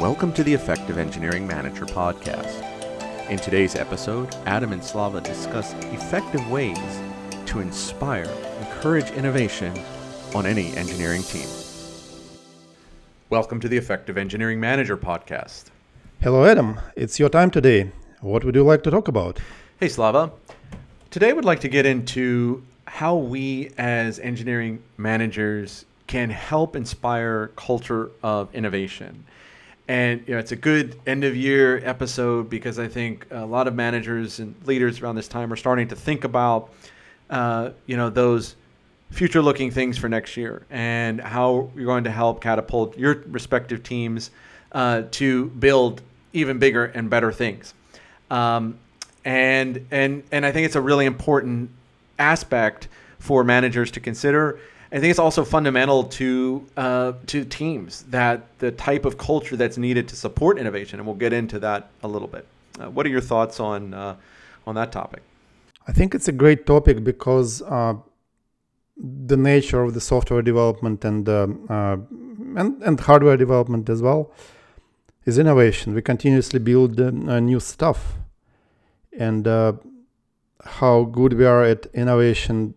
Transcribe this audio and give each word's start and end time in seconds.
Welcome 0.00 0.32
to 0.32 0.42
the 0.42 0.52
Effective 0.52 0.98
Engineering 0.98 1.46
Manager 1.46 1.86
podcast. 1.86 2.62
In 3.30 3.38
today's 3.38 3.76
episode, 3.76 4.34
Adam 4.44 4.72
and 4.72 4.82
Slava 4.82 5.20
discuss 5.20 5.72
effective 5.92 6.50
ways 6.50 7.00
to 7.46 7.60
inspire, 7.60 8.28
encourage 8.60 9.10
innovation 9.12 9.72
on 10.34 10.46
any 10.46 10.76
engineering 10.76 11.22
team. 11.22 11.46
Welcome 13.30 13.60
to 13.60 13.68
the 13.68 13.76
Effective 13.76 14.18
Engineering 14.18 14.58
Manager 14.58 14.96
podcast. 14.96 15.66
Hello, 16.20 16.44
Adam. 16.44 16.80
It's 16.96 17.20
your 17.20 17.28
time 17.28 17.50
today. 17.50 17.92
What 18.20 18.44
would 18.44 18.56
you 18.56 18.64
like 18.64 18.82
to 18.82 18.90
talk 18.90 19.08
about? 19.08 19.40
Hey, 19.78 19.88
Slava. 19.88 20.32
Today, 21.10 21.30
I 21.30 21.32
would 21.32 21.44
like 21.44 21.60
to 21.60 21.68
get 21.68 21.86
into 21.86 22.64
how 22.86 23.16
we 23.16 23.70
as 23.78 24.18
engineering 24.18 24.82
managers 24.98 25.84
can 26.08 26.30
help 26.30 26.76
inspire 26.76 27.48
culture 27.56 28.10
of 28.22 28.54
innovation. 28.54 29.24
And 29.86 30.24
you 30.26 30.34
know, 30.34 30.40
it's 30.40 30.52
a 30.52 30.56
good 30.56 30.98
end 31.06 31.24
of 31.24 31.36
year 31.36 31.80
episode 31.84 32.48
because 32.48 32.78
I 32.78 32.88
think 32.88 33.26
a 33.30 33.44
lot 33.44 33.68
of 33.68 33.74
managers 33.74 34.38
and 34.38 34.54
leaders 34.66 35.00
around 35.00 35.16
this 35.16 35.28
time 35.28 35.52
are 35.52 35.56
starting 35.56 35.88
to 35.88 35.96
think 35.96 36.24
about, 36.24 36.72
uh, 37.28 37.70
you 37.86 37.96
know, 37.96 38.08
those 38.08 38.56
future-looking 39.10 39.70
things 39.70 39.98
for 39.98 40.08
next 40.08 40.36
year 40.36 40.64
and 40.70 41.20
how 41.20 41.70
you're 41.76 41.84
going 41.84 42.04
to 42.04 42.10
help 42.10 42.40
catapult 42.40 42.96
your 42.98 43.22
respective 43.26 43.82
teams 43.82 44.30
uh, 44.72 45.02
to 45.10 45.46
build 45.46 46.02
even 46.32 46.58
bigger 46.58 46.86
and 46.86 47.10
better 47.10 47.30
things. 47.30 47.74
Um, 48.30 48.78
and 49.24 49.86
and 49.90 50.22
and 50.32 50.44
I 50.44 50.52
think 50.52 50.66
it's 50.66 50.76
a 50.76 50.80
really 50.80 51.06
important 51.06 51.70
aspect 52.18 52.88
for 53.18 53.44
managers 53.44 53.90
to 53.92 54.00
consider 54.00 54.58
I 54.94 55.00
think 55.00 55.10
it's 55.10 55.18
also 55.18 55.44
fundamental 55.44 56.04
to 56.04 56.64
uh, 56.76 57.12
to 57.26 57.44
teams 57.44 58.04
that 58.10 58.42
the 58.60 58.70
type 58.70 59.04
of 59.04 59.18
culture 59.18 59.56
that's 59.56 59.76
needed 59.76 60.06
to 60.10 60.16
support 60.16 60.56
innovation, 60.56 61.00
and 61.00 61.06
we'll 61.06 61.16
get 61.16 61.32
into 61.32 61.58
that 61.58 61.90
a 62.04 62.08
little 62.08 62.28
bit. 62.28 62.46
Uh, 62.78 62.90
what 62.90 63.04
are 63.04 63.08
your 63.08 63.20
thoughts 63.20 63.58
on 63.58 63.92
uh, 63.92 64.14
on 64.68 64.76
that 64.76 64.92
topic? 64.92 65.22
I 65.88 65.92
think 65.92 66.14
it's 66.14 66.28
a 66.28 66.32
great 66.32 66.64
topic 66.64 67.02
because 67.02 67.60
uh, 67.62 67.94
the 68.96 69.36
nature 69.36 69.82
of 69.82 69.94
the 69.94 70.00
software 70.00 70.42
development 70.42 71.04
and 71.04 71.28
uh, 71.28 71.48
and 72.60 72.80
and 72.80 73.00
hardware 73.00 73.36
development 73.36 73.90
as 73.90 74.00
well 74.00 74.30
is 75.24 75.38
innovation. 75.38 75.94
We 75.94 76.02
continuously 76.02 76.60
build 76.60 77.00
uh, 77.00 77.40
new 77.40 77.58
stuff, 77.58 78.14
and 79.18 79.44
how 80.64 81.02
good 81.02 81.32
we 81.32 81.44
are 81.44 81.64
at 81.64 81.86
innovation 81.86 82.74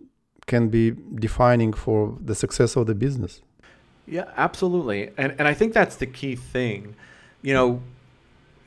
can 0.47 0.69
be 0.69 0.95
defining 1.15 1.73
for 1.73 2.17
the 2.23 2.33
success 2.33 2.75
of 2.75 2.87
the 2.87 2.95
business. 2.95 3.41
Yeah, 4.07 4.31
absolutely. 4.37 5.11
And 5.17 5.35
and 5.37 5.47
I 5.47 5.53
think 5.53 5.73
that's 5.73 5.97
the 5.97 6.05
key 6.05 6.35
thing. 6.35 6.95
You 7.41 7.53
know, 7.53 7.81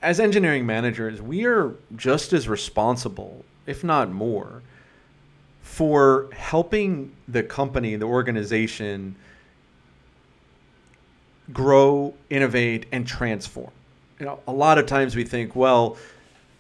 as 0.03 0.21
engineering 0.21 0.67
managers, 0.67 1.21
we 1.21 1.45
are 1.47 1.75
just 1.97 2.33
as 2.33 2.49
responsible, 2.49 3.45
if 3.67 3.83
not 3.83 4.11
more, 4.11 4.63
for 5.63 6.29
helping 6.33 7.13
the 7.27 7.43
company, 7.43 7.97
the 7.97 8.07
organization 8.07 9.17
grow, 11.53 12.15
innovate 12.29 12.87
and 12.93 13.07
transform. 13.07 13.71
You 14.19 14.27
know, 14.27 14.41
a 14.47 14.53
lot 14.53 14.79
of 14.79 14.87
times 14.87 15.17
we 15.17 15.25
think, 15.25 15.57
well, 15.57 15.97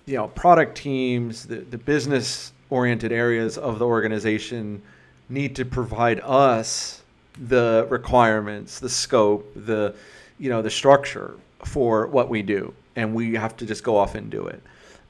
you 0.06 0.16
know, 0.16 0.28
product 0.28 0.76
teams, 0.76 1.46
the, 1.46 1.56
the 1.56 1.78
business 1.78 2.52
oriented 2.70 3.12
areas 3.12 3.58
of 3.58 3.78
the 3.78 3.86
organization 3.86 4.82
need 5.30 5.56
to 5.56 5.64
provide 5.64 6.20
us 6.20 7.02
the 7.38 7.86
requirements, 7.88 8.80
the 8.80 8.88
scope, 8.88 9.50
the 9.54 9.94
you 10.38 10.50
know 10.50 10.62
the 10.62 10.70
structure 10.70 11.36
for 11.64 12.06
what 12.06 12.28
we 12.28 12.42
do, 12.42 12.74
and 12.96 13.14
we 13.14 13.34
have 13.34 13.56
to 13.58 13.66
just 13.66 13.84
go 13.84 13.96
off 13.96 14.14
and 14.14 14.30
do 14.30 14.46
it. 14.46 14.62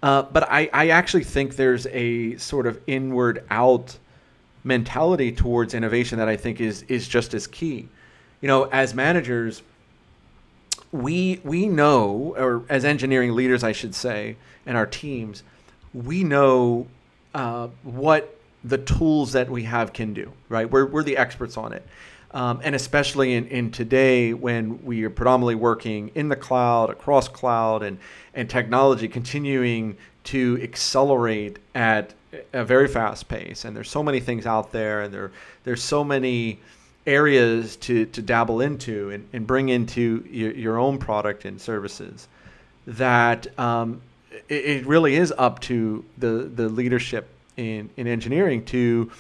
Uh, 0.03 0.23
but 0.23 0.51
I, 0.51 0.71
I 0.73 0.89
actually 0.91 1.25
think 1.25 1.57
there's 1.57 1.87
a 1.89 2.37
sort 2.39 2.67
of 2.67 2.81
inward 2.87 3.45
out 3.51 3.99
mentality 4.65 5.33
towards 5.33 5.75
innovation 5.75 6.19
that 6.19 6.29
I 6.29 6.37
think 6.37 6.61
is 6.61 6.83
is 6.85 7.09
just 7.09 7.35
as 7.35 7.47
key. 7.47 7.89
You 8.41 8.49
know, 8.49 8.65
as 8.65 8.95
managers, 8.95 9.63
we 10.93 11.41
we 11.45 11.67
know, 11.67 12.35
or 12.37 12.63
as 12.69 12.85
engineering 12.85 13.35
leaders, 13.35 13.65
I 13.65 13.73
should 13.73 13.95
say, 13.95 14.37
and 14.67 14.77
our 14.77 14.87
teams, 14.87 15.43
we 15.93 16.25
know 16.25 16.87
uh, 17.35 17.69
what 17.83 18.40
the 18.65 18.79
tools 18.79 19.33
that 19.33 19.49
we 19.49 19.63
have 19.65 19.93
can 19.93 20.13
do, 20.13 20.33
right? 20.49 20.71
We're, 20.71 20.87
we're 20.87 21.03
the 21.03 21.17
experts 21.17 21.57
on 21.57 21.73
it. 21.73 21.87
Um, 22.33 22.61
and 22.63 22.75
especially 22.77 23.35
in, 23.35 23.49
in 23.49 23.73
today 23.73 24.35
when 24.35 24.85
we 24.85 25.03
are 25.05 25.11
predominantly 25.11 25.57
working 25.57 26.13
in 26.15 26.29
the 26.29 26.37
cloud, 26.37 26.91
across 26.91 27.27
cloud, 27.27 27.83
and, 27.83 27.99
and 28.35 28.49
technology 28.49 29.09
continuing 29.09 29.97
to 30.25 30.61
accelerate 30.63 31.59
at 31.75 32.15
a 32.53 32.65
very 32.65 32.87
fast 32.87 33.29
pace. 33.29 33.65
And 33.65 33.75
there's 33.75 33.91
so 33.91 34.03
many 34.03 34.21
things 34.21 34.47
out 34.47 34.71
there, 34.71 35.03
and 35.03 35.13
there, 35.13 35.33
there's 35.65 35.83
so 35.83 36.05
many 36.05 36.61
areas 37.07 37.75
to, 37.77 38.07
to 38.07 38.23
dabble 38.23 38.61
into 38.61 39.11
and, 39.11 39.29
and 39.33 39.47
bring 39.47 39.71
into 39.71 40.25
your, 40.31 40.53
your 40.53 40.79
own 40.79 40.99
product 40.99 41.45
and 41.45 41.61
services 41.61 42.29
that 42.87 43.59
um, 43.59 44.01
it, 44.49 44.65
it 44.65 44.87
really 44.87 45.17
is 45.17 45.33
up 45.37 45.59
to 45.61 46.05
the, 46.19 46.51
the 46.55 46.69
leadership 46.69 47.27
in, 47.61 47.91
in 47.97 48.07
engineering 48.07 48.65
to 48.67 49.11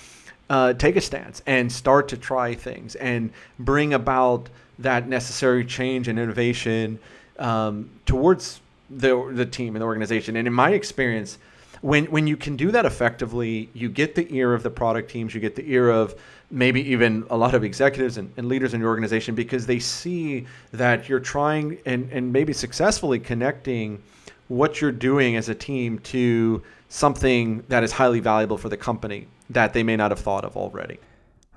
uh, 0.48 0.72
take 0.72 0.96
a 0.96 1.00
stance 1.00 1.42
and 1.46 1.70
start 1.70 2.08
to 2.08 2.16
try 2.16 2.54
things 2.54 2.96
and 2.96 3.30
bring 3.58 3.94
about 3.94 4.48
that 4.78 5.08
necessary 5.08 5.64
change 5.64 6.08
and 6.08 6.18
innovation 6.18 6.98
um, 7.38 7.88
towards 8.06 8.60
the, 8.88 9.30
the 9.32 9.46
team 9.46 9.76
and 9.76 9.82
the 9.82 9.86
organization. 9.86 10.36
And 10.36 10.48
in 10.48 10.54
my 10.54 10.70
experience, 10.70 11.38
when, 11.82 12.06
when 12.06 12.26
you 12.26 12.36
can 12.36 12.56
do 12.56 12.70
that 12.72 12.84
effectively, 12.84 13.68
you 13.74 13.88
get 13.88 14.14
the 14.14 14.26
ear 14.34 14.52
of 14.52 14.62
the 14.62 14.70
product 14.70 15.10
teams, 15.10 15.34
you 15.34 15.40
get 15.40 15.54
the 15.54 15.70
ear 15.70 15.90
of 15.90 16.14
maybe 16.50 16.90
even 16.90 17.24
a 17.30 17.36
lot 17.36 17.54
of 17.54 17.62
executives 17.62 18.16
and, 18.16 18.32
and 18.36 18.48
leaders 18.48 18.74
in 18.74 18.80
your 18.80 18.90
organization 18.90 19.34
because 19.34 19.66
they 19.66 19.78
see 19.78 20.46
that 20.72 21.08
you're 21.08 21.20
trying 21.20 21.78
and, 21.86 22.10
and 22.10 22.32
maybe 22.32 22.52
successfully 22.52 23.18
connecting 23.18 24.02
what 24.48 24.80
you're 24.80 24.90
doing 24.90 25.36
as 25.36 25.48
a 25.48 25.54
team 25.54 25.98
to 26.00 26.60
something 26.90 27.64
that 27.68 27.82
is 27.82 27.92
highly 27.92 28.20
valuable 28.20 28.58
for 28.58 28.68
the 28.68 28.76
company 28.76 29.28
that 29.48 29.72
they 29.72 29.82
may 29.82 29.96
not 29.96 30.10
have 30.10 30.18
thought 30.18 30.44
of 30.44 30.56
already. 30.56 30.98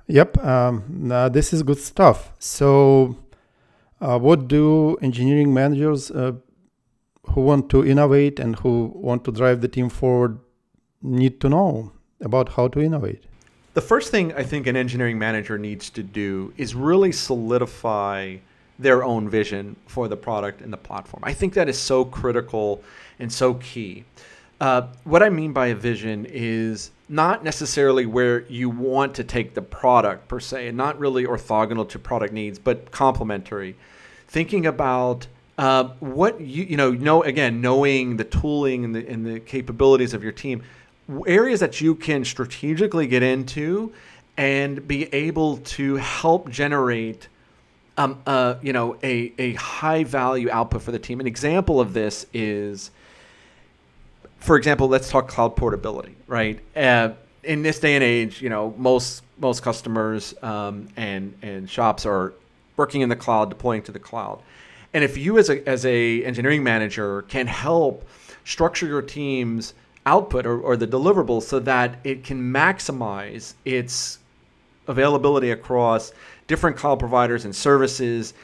Yep, 0.06 0.42
um, 0.44 1.10
uh, 1.12 1.28
this 1.28 1.52
is 1.52 1.62
good 1.62 1.78
stuff. 1.78 2.32
So, 2.38 3.16
uh, 4.00 4.18
what 4.18 4.48
do 4.48 4.96
engineering 5.02 5.52
managers 5.52 6.10
uh, 6.10 6.32
who 7.30 7.40
want 7.40 7.68
to 7.70 7.84
innovate 7.84 8.38
and 8.38 8.56
who 8.56 8.92
want 8.94 9.24
to 9.24 9.32
drive 9.32 9.60
the 9.60 9.68
team 9.68 9.88
forward 9.88 10.38
need 11.02 11.40
to 11.40 11.48
know 11.48 11.92
about 12.20 12.50
how 12.50 12.68
to 12.68 12.80
innovate? 12.80 13.24
The 13.74 13.80
first 13.80 14.10
thing 14.10 14.32
I 14.34 14.44
think 14.44 14.68
an 14.68 14.76
engineering 14.76 15.18
manager 15.18 15.58
needs 15.58 15.90
to 15.90 16.02
do 16.02 16.52
is 16.56 16.76
really 16.76 17.10
solidify 17.10 18.36
their 18.78 19.02
own 19.02 19.28
vision 19.28 19.76
for 19.86 20.06
the 20.06 20.16
product 20.16 20.60
and 20.60 20.72
the 20.72 20.76
platform. 20.76 21.22
I 21.26 21.32
think 21.32 21.54
that 21.54 21.68
is 21.68 21.78
so 21.78 22.04
critical 22.04 22.82
and 23.18 23.32
so 23.32 23.54
key. 23.54 24.04
Uh, 24.60 24.88
what 25.04 25.22
I 25.22 25.30
mean 25.30 25.52
by 25.52 25.68
a 25.68 25.74
vision 25.74 26.26
is 26.28 26.90
not 27.08 27.44
necessarily 27.44 28.06
where 28.06 28.44
you 28.46 28.70
want 28.70 29.14
to 29.16 29.24
take 29.24 29.54
the 29.54 29.62
product 29.62 30.28
per 30.28 30.40
se, 30.40 30.68
and 30.68 30.76
not 30.76 30.98
really 30.98 31.24
orthogonal 31.24 31.88
to 31.90 31.98
product 31.98 32.32
needs, 32.32 32.58
but 32.58 32.90
complementary. 32.90 33.76
Thinking 34.28 34.66
about 34.66 35.26
uh, 35.58 35.84
what 36.00 36.40
you 36.40 36.64
you 36.64 36.76
know 36.76 36.92
know 36.92 37.22
again 37.22 37.60
knowing 37.60 38.16
the 38.16 38.24
tooling 38.24 38.84
and 38.84 38.94
the 38.94 39.08
and 39.08 39.26
the 39.26 39.40
capabilities 39.40 40.14
of 40.14 40.22
your 40.22 40.32
team, 40.32 40.62
areas 41.26 41.60
that 41.60 41.80
you 41.80 41.94
can 41.94 42.24
strategically 42.24 43.06
get 43.06 43.22
into, 43.22 43.92
and 44.36 44.86
be 44.86 45.12
able 45.12 45.58
to 45.58 45.96
help 45.96 46.48
generate. 46.50 47.28
Um, 47.96 48.20
uh, 48.26 48.56
you 48.60 48.72
know, 48.72 48.96
a, 49.04 49.32
a 49.38 49.54
high 49.54 50.02
value 50.02 50.50
output 50.50 50.82
for 50.82 50.90
the 50.90 50.98
team. 50.98 51.20
An 51.20 51.28
example 51.28 51.80
of 51.80 51.92
this 51.92 52.26
is 52.32 52.90
for 54.44 54.56
example, 54.56 54.88
let's 54.88 55.08
talk 55.08 55.26
cloud 55.26 55.56
portability, 55.56 56.14
right? 56.26 56.60
Uh, 56.76 57.10
in 57.42 57.62
this 57.62 57.78
day 57.78 57.94
and 57.94 58.04
age, 58.04 58.42
you 58.42 58.50
know, 58.50 58.74
most 58.76 59.22
most 59.38 59.62
customers 59.62 60.34
um, 60.42 60.88
and 60.96 61.34
and 61.40 61.68
shops 61.68 62.04
are 62.04 62.34
working 62.76 63.00
in 63.00 63.08
the 63.08 63.16
cloud, 63.16 63.48
deploying 63.48 63.82
to 63.82 63.92
the 63.92 63.98
cloud. 63.98 64.40
And 64.92 65.02
if 65.02 65.16
you 65.16 65.38
as 65.38 65.48
a 65.48 65.66
as 65.66 65.86
a 65.86 66.22
engineering 66.24 66.62
manager 66.62 67.22
can 67.22 67.46
help 67.46 68.06
structure 68.44 68.86
your 68.86 69.00
team's 69.00 69.72
output 70.04 70.44
or, 70.44 70.60
or 70.60 70.76
the 70.76 70.86
deliverables 70.86 71.44
so 71.44 71.58
that 71.60 71.96
it 72.04 72.22
can 72.22 72.52
maximize 72.52 73.54
its 73.64 74.18
availability 74.86 75.50
across 75.50 76.12
different 76.46 76.76
cloud 76.76 76.98
providers 76.98 77.46
and 77.46 77.56
services 77.56 78.34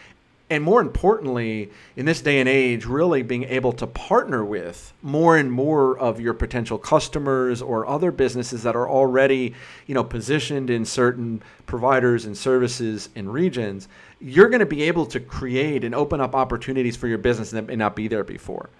and 0.51 0.65
more 0.65 0.81
importantly, 0.81 1.71
in 1.95 2.07
this 2.07 2.21
day 2.21 2.41
and 2.41 2.49
age, 2.49 2.85
really 2.85 3.23
being 3.23 3.45
able 3.45 3.73
to 3.75 3.87
partner 3.87 4.45
with 4.45 4.93
more 5.01 5.37
and 5.37 5.53
more 5.53 5.97
of 5.97 6.21
your 6.21 6.35
potential 6.35 6.77
customers 6.77 7.63
or 7.63 7.87
other 7.87 8.11
businesses 8.11 8.65
that 8.65 8.75
are 8.75 8.89
already, 8.89 9.55
you 9.87 9.95
know, 9.95 10.03
positioned 10.03 10.69
in 10.69 10.85
certain 10.85 11.41
providers 11.67 12.25
and 12.25 12.37
services 12.37 13.11
and 13.15 13.33
regions, 13.33 13.87
you're 14.21 14.49
going 14.49 14.61
to 14.61 14.67
be 14.67 14.83
able 14.83 15.07
to 15.07 15.21
create 15.21 15.85
and 15.85 15.95
open 15.95 16.21
up 16.21 16.35
opportunities 16.35 16.97
for 16.97 17.07
your 17.07 17.19
business 17.19 17.53
that 17.53 17.69
may 17.69 17.77
not 17.77 17.95
be 17.95 18.09
there 18.09 18.25
before. 18.25 18.71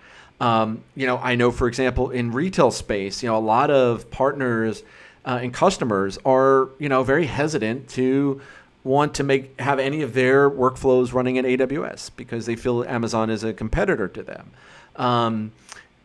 Um, 0.41 0.83
you 0.97 1.07
know, 1.07 1.19
I 1.19 1.37
know, 1.37 1.53
for 1.53 1.69
example, 1.69 2.11
in 2.11 2.33
retail 2.33 2.73
space, 2.73 3.23
you 3.23 3.29
know, 3.29 3.37
a 3.37 3.39
lot 3.39 3.71
of 3.71 4.11
partners 4.11 4.83
uh, 5.25 5.39
and 5.43 5.55
customers 5.55 6.19
are, 6.25 6.71
you 6.79 6.89
know, 6.89 7.05
very 7.05 7.27
hesitant 7.27 7.89
to 7.91 8.41
want 8.83 9.15
to 9.15 9.23
make 9.23 9.61
have 9.61 9.79
any 9.79 10.03
of 10.03 10.15
their 10.15 10.51
workflows 10.51 11.13
running 11.13 11.37
in 11.37 11.45
AWS 11.45 12.11
because 12.17 12.47
they 12.47 12.57
feel 12.57 12.85
Amazon 12.85 13.31
is 13.31 13.45
a 13.45 13.53
competitor 13.53 14.09
to 14.09 14.23
them. 14.23 14.51
Um, 14.97 15.53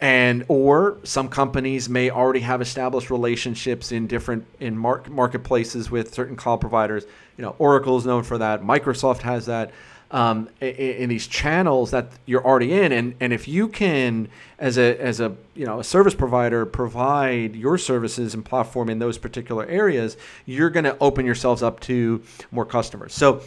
and 0.01 0.43
or 0.49 0.97
some 1.03 1.29
companies 1.29 1.87
may 1.87 2.09
already 2.09 2.41
have 2.41 2.61
established 2.61 3.09
relationships 3.09 3.91
in 3.91 4.07
different 4.07 4.45
in 4.59 4.77
mark, 4.77 5.09
marketplaces 5.09 5.89
with 5.89 6.13
certain 6.13 6.35
cloud 6.35 6.59
providers. 6.59 7.05
You 7.37 7.43
know, 7.43 7.55
Oracle 7.59 7.97
is 7.97 8.05
known 8.05 8.23
for 8.23 8.37
that. 8.37 8.61
Microsoft 8.61 9.21
has 9.21 9.45
that. 9.45 9.71
Um, 10.11 10.49
in, 10.61 10.67
in, 10.67 11.09
these 11.09 11.25
channels 11.27 11.91
that 11.91 12.09
you're 12.25 12.45
already 12.45 12.73
in, 12.73 12.91
and 12.91 13.15
and 13.19 13.33
if 13.33 13.47
you 13.47 13.67
can, 13.67 14.29
as 14.59 14.77
a 14.77 15.01
as 15.01 15.19
a 15.19 15.35
you 15.55 15.65
know 15.65 15.79
a 15.79 15.83
service 15.83 16.13
provider, 16.13 16.65
provide 16.65 17.55
your 17.55 17.77
services 17.77 18.35
and 18.35 18.45
platform 18.45 18.89
in 18.89 18.99
those 18.99 19.17
particular 19.17 19.65
areas, 19.65 20.15
you're 20.45 20.69
going 20.69 20.83
to 20.83 20.95
open 21.01 21.25
yourselves 21.25 21.63
up 21.63 21.79
to 21.81 22.21
more 22.51 22.65
customers. 22.65 23.13
So, 23.13 23.41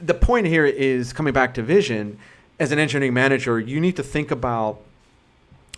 the 0.00 0.14
point 0.14 0.46
here 0.46 0.64
is 0.64 1.12
coming 1.12 1.32
back 1.32 1.54
to 1.54 1.62
vision. 1.62 2.18
As 2.60 2.72
an 2.72 2.78
engineering 2.78 3.14
manager, 3.14 3.60
you 3.60 3.80
need 3.80 3.96
to 3.96 4.02
think 4.02 4.30
about 4.30 4.80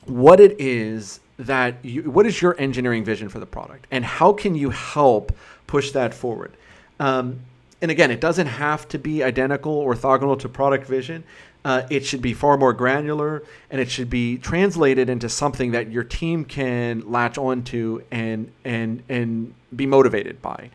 what 0.04 0.40
it 0.40 0.60
is 0.60 1.20
that 1.38 1.82
you, 1.82 2.10
what 2.10 2.26
is 2.26 2.40
your 2.40 2.58
engineering 2.60 3.04
vision 3.04 3.28
for 3.28 3.40
the 3.40 3.46
product, 3.46 3.86
and 3.90 4.04
how 4.04 4.32
can 4.32 4.54
you 4.54 4.70
help 4.70 5.32
push 5.70 5.92
that 5.92 6.12
forward. 6.12 6.52
Um, 6.98 7.40
and 7.82 7.90
again, 7.90 8.10
it 8.10 8.20
doesn't 8.20 8.46
have 8.46 8.86
to 8.88 8.98
be 8.98 9.22
identical 9.22 9.82
orthogonal 9.84 10.38
to 10.40 10.48
product 10.48 10.86
vision. 10.86 11.24
Uh, 11.64 11.82
it 11.90 12.04
should 12.04 12.22
be 12.22 12.32
far 12.32 12.56
more 12.56 12.72
granular 12.72 13.42
and 13.70 13.80
it 13.80 13.90
should 13.90 14.08
be 14.08 14.38
translated 14.38 15.10
into 15.10 15.28
something 15.28 15.72
that 15.72 15.90
your 15.90 16.04
team 16.04 16.44
can 16.44 17.10
latch 17.10 17.36
onto 17.36 18.02
and 18.10 18.50
and 18.64 19.02
and 19.08 19.54
be 19.74 19.86
motivated 19.86 20.40
by. 20.40 20.70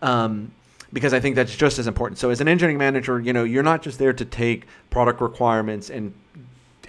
Um, 0.00 0.52
because 0.92 1.12
I 1.12 1.20
think 1.20 1.36
that's 1.36 1.54
just 1.54 1.78
as 1.78 1.86
important. 1.86 2.18
So 2.18 2.30
as 2.30 2.40
an 2.40 2.48
engineering 2.48 2.78
manager, 2.78 3.20
you 3.20 3.32
know, 3.32 3.44
you're 3.44 3.62
not 3.62 3.82
just 3.82 3.98
there 3.98 4.12
to 4.12 4.24
take 4.24 4.66
product 4.90 5.20
requirements 5.20 5.90
and 5.90 6.14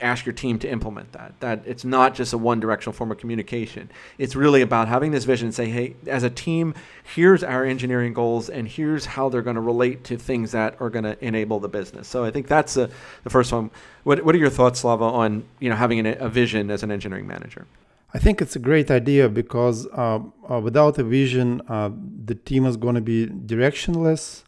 ask 0.01 0.25
your 0.25 0.33
team 0.33 0.59
to 0.59 0.69
implement 0.69 1.11
that. 1.13 1.39
That 1.39 1.63
it's 1.65 1.83
not 1.83 2.15
just 2.15 2.33
a 2.33 2.37
one 2.37 2.59
directional 2.59 2.93
form 2.93 3.11
of 3.11 3.17
communication. 3.17 3.89
It's 4.17 4.35
really 4.35 4.61
about 4.61 4.87
having 4.87 5.11
this 5.11 5.25
vision 5.25 5.47
and 5.47 5.55
say, 5.55 5.69
hey, 5.69 5.95
as 6.07 6.23
a 6.23 6.29
team, 6.29 6.73
here's 7.15 7.43
our 7.43 7.65
engineering 7.65 8.13
goals 8.13 8.49
and 8.49 8.67
here's 8.67 9.05
how 9.05 9.29
they're 9.29 9.41
going 9.41 9.55
to 9.55 9.61
relate 9.61 10.03
to 10.05 10.17
things 10.17 10.51
that 10.51 10.79
are 10.79 10.89
going 10.89 11.05
to 11.05 11.23
enable 11.23 11.59
the 11.59 11.69
business. 11.69 12.07
So 12.07 12.23
I 12.23 12.31
think 12.31 12.47
that's 12.47 12.77
a, 12.77 12.89
the 13.23 13.29
first 13.29 13.51
one. 13.51 13.71
What, 14.03 14.23
what 14.23 14.35
are 14.35 14.39
your 14.39 14.49
thoughts, 14.49 14.79
Slava, 14.79 15.03
on 15.03 15.45
you 15.59 15.69
know 15.69 15.75
having 15.75 15.99
an, 15.99 16.17
a 16.19 16.29
vision 16.29 16.71
as 16.71 16.83
an 16.83 16.91
engineering 16.91 17.27
manager? 17.27 17.67
I 18.13 18.17
think 18.17 18.41
it's 18.41 18.55
a 18.55 18.59
great 18.59 18.89
idea 18.89 19.29
because 19.29 19.85
uh, 19.87 20.19
uh, 20.49 20.59
without 20.59 20.97
a 20.97 21.03
vision, 21.03 21.61
uh, 21.67 21.91
the 22.25 22.33
team 22.33 22.65
is 22.65 22.75
going 22.75 22.95
to 22.95 23.01
be 23.01 23.27
directionless, 23.27 24.43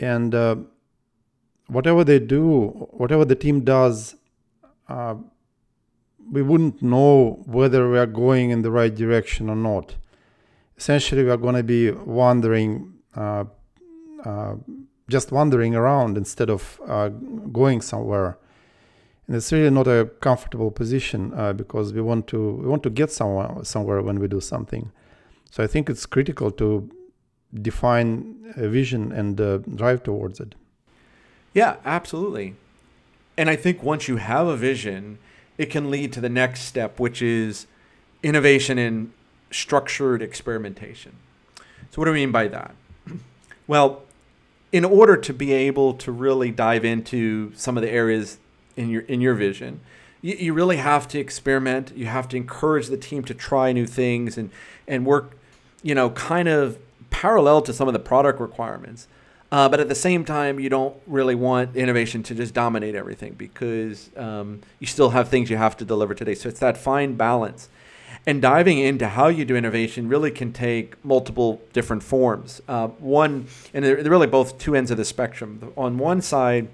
and 0.00 0.34
uh, 0.34 0.56
whatever 1.66 2.02
they 2.02 2.18
do, 2.18 2.68
whatever 2.92 3.24
the 3.24 3.34
team 3.34 3.60
does, 3.60 4.16
uh, 4.88 5.14
we 6.30 6.42
wouldn't 6.42 6.82
know 6.82 7.42
whether 7.46 7.90
we 7.90 7.98
are 7.98 8.06
going 8.06 8.50
in 8.50 8.62
the 8.62 8.70
right 8.70 8.94
direction 8.94 9.48
or 9.48 9.56
not. 9.56 9.96
Essentially, 10.76 11.24
we 11.24 11.30
are 11.30 11.36
going 11.36 11.54
to 11.54 11.62
be 11.62 11.90
wandering, 11.90 12.94
uh, 13.14 13.44
uh, 14.24 14.54
just 15.08 15.32
wandering 15.32 15.74
around 15.74 16.16
instead 16.16 16.50
of 16.50 16.80
uh, 16.86 17.08
going 17.08 17.80
somewhere. 17.80 18.38
And 19.26 19.36
it's 19.36 19.52
really 19.52 19.70
not 19.70 19.86
a 19.86 20.10
comfortable 20.20 20.70
position 20.70 21.32
uh, 21.34 21.52
because 21.52 21.92
we 21.92 22.00
want 22.00 22.26
to 22.28 22.54
we 22.56 22.66
want 22.66 22.82
to 22.82 22.90
get 22.90 23.10
somewhere 23.10 23.50
somewhere 23.62 24.02
when 24.02 24.18
we 24.18 24.26
do 24.26 24.40
something. 24.40 24.90
So 25.50 25.62
I 25.62 25.66
think 25.66 25.88
it's 25.88 26.06
critical 26.06 26.50
to 26.52 26.90
define 27.60 28.52
a 28.56 28.68
vision 28.68 29.12
and 29.12 29.40
uh, 29.40 29.58
drive 29.58 30.02
towards 30.02 30.40
it. 30.40 30.54
Yeah, 31.54 31.76
absolutely. 31.84 32.56
And 33.42 33.50
I 33.50 33.56
think 33.56 33.82
once 33.82 34.06
you 34.06 34.18
have 34.18 34.46
a 34.46 34.56
vision, 34.56 35.18
it 35.58 35.66
can 35.66 35.90
lead 35.90 36.12
to 36.12 36.20
the 36.20 36.28
next 36.28 36.60
step, 36.60 37.00
which 37.00 37.20
is 37.20 37.66
innovation 38.22 38.78
in 38.78 39.12
structured 39.50 40.22
experimentation. 40.22 41.16
So, 41.90 41.96
what 41.96 42.04
do 42.04 42.12
I 42.12 42.14
mean 42.14 42.30
by 42.30 42.46
that? 42.46 42.76
Well, 43.66 44.04
in 44.70 44.84
order 44.84 45.16
to 45.16 45.34
be 45.34 45.52
able 45.52 45.94
to 45.94 46.12
really 46.12 46.52
dive 46.52 46.84
into 46.84 47.52
some 47.56 47.76
of 47.76 47.82
the 47.82 47.90
areas 47.90 48.38
in 48.76 48.90
your 48.90 49.02
in 49.02 49.20
your 49.20 49.34
vision, 49.34 49.80
you, 50.20 50.36
you 50.36 50.54
really 50.54 50.76
have 50.76 51.08
to 51.08 51.18
experiment. 51.18 51.92
You 51.96 52.06
have 52.06 52.28
to 52.28 52.36
encourage 52.36 52.86
the 52.86 52.96
team 52.96 53.24
to 53.24 53.34
try 53.34 53.72
new 53.72 53.86
things 53.86 54.38
and 54.38 54.50
and 54.86 55.04
work, 55.04 55.36
you 55.82 55.96
know, 55.96 56.10
kind 56.10 56.46
of 56.46 56.78
parallel 57.10 57.60
to 57.62 57.72
some 57.72 57.88
of 57.88 57.92
the 57.92 57.98
product 58.00 58.40
requirements. 58.40 59.08
Uh, 59.52 59.68
but 59.68 59.80
at 59.80 59.88
the 59.90 59.94
same 59.94 60.24
time, 60.24 60.58
you 60.58 60.70
don't 60.70 60.96
really 61.06 61.34
want 61.34 61.76
innovation 61.76 62.22
to 62.22 62.34
just 62.34 62.54
dominate 62.54 62.94
everything 62.94 63.34
because 63.34 64.08
um, 64.16 64.62
you 64.80 64.86
still 64.86 65.10
have 65.10 65.28
things 65.28 65.50
you 65.50 65.58
have 65.58 65.76
to 65.76 65.84
deliver 65.84 66.14
today. 66.14 66.34
So 66.34 66.48
it's 66.48 66.60
that 66.60 66.78
fine 66.78 67.16
balance. 67.16 67.68
And 68.26 68.40
diving 68.40 68.78
into 68.78 69.08
how 69.08 69.28
you 69.28 69.44
do 69.44 69.54
innovation 69.54 70.08
really 70.08 70.30
can 70.30 70.54
take 70.54 71.04
multiple 71.04 71.60
different 71.74 72.02
forms. 72.02 72.62
Uh, 72.66 72.88
one, 72.88 73.46
and 73.74 73.84
they're, 73.84 73.96
really 73.96 74.26
both 74.26 74.58
two 74.58 74.74
ends 74.74 74.90
of 74.90 74.96
the 74.96 75.04
spectrum. 75.04 75.70
On 75.76 75.98
one 75.98 76.22
side, 76.22 76.68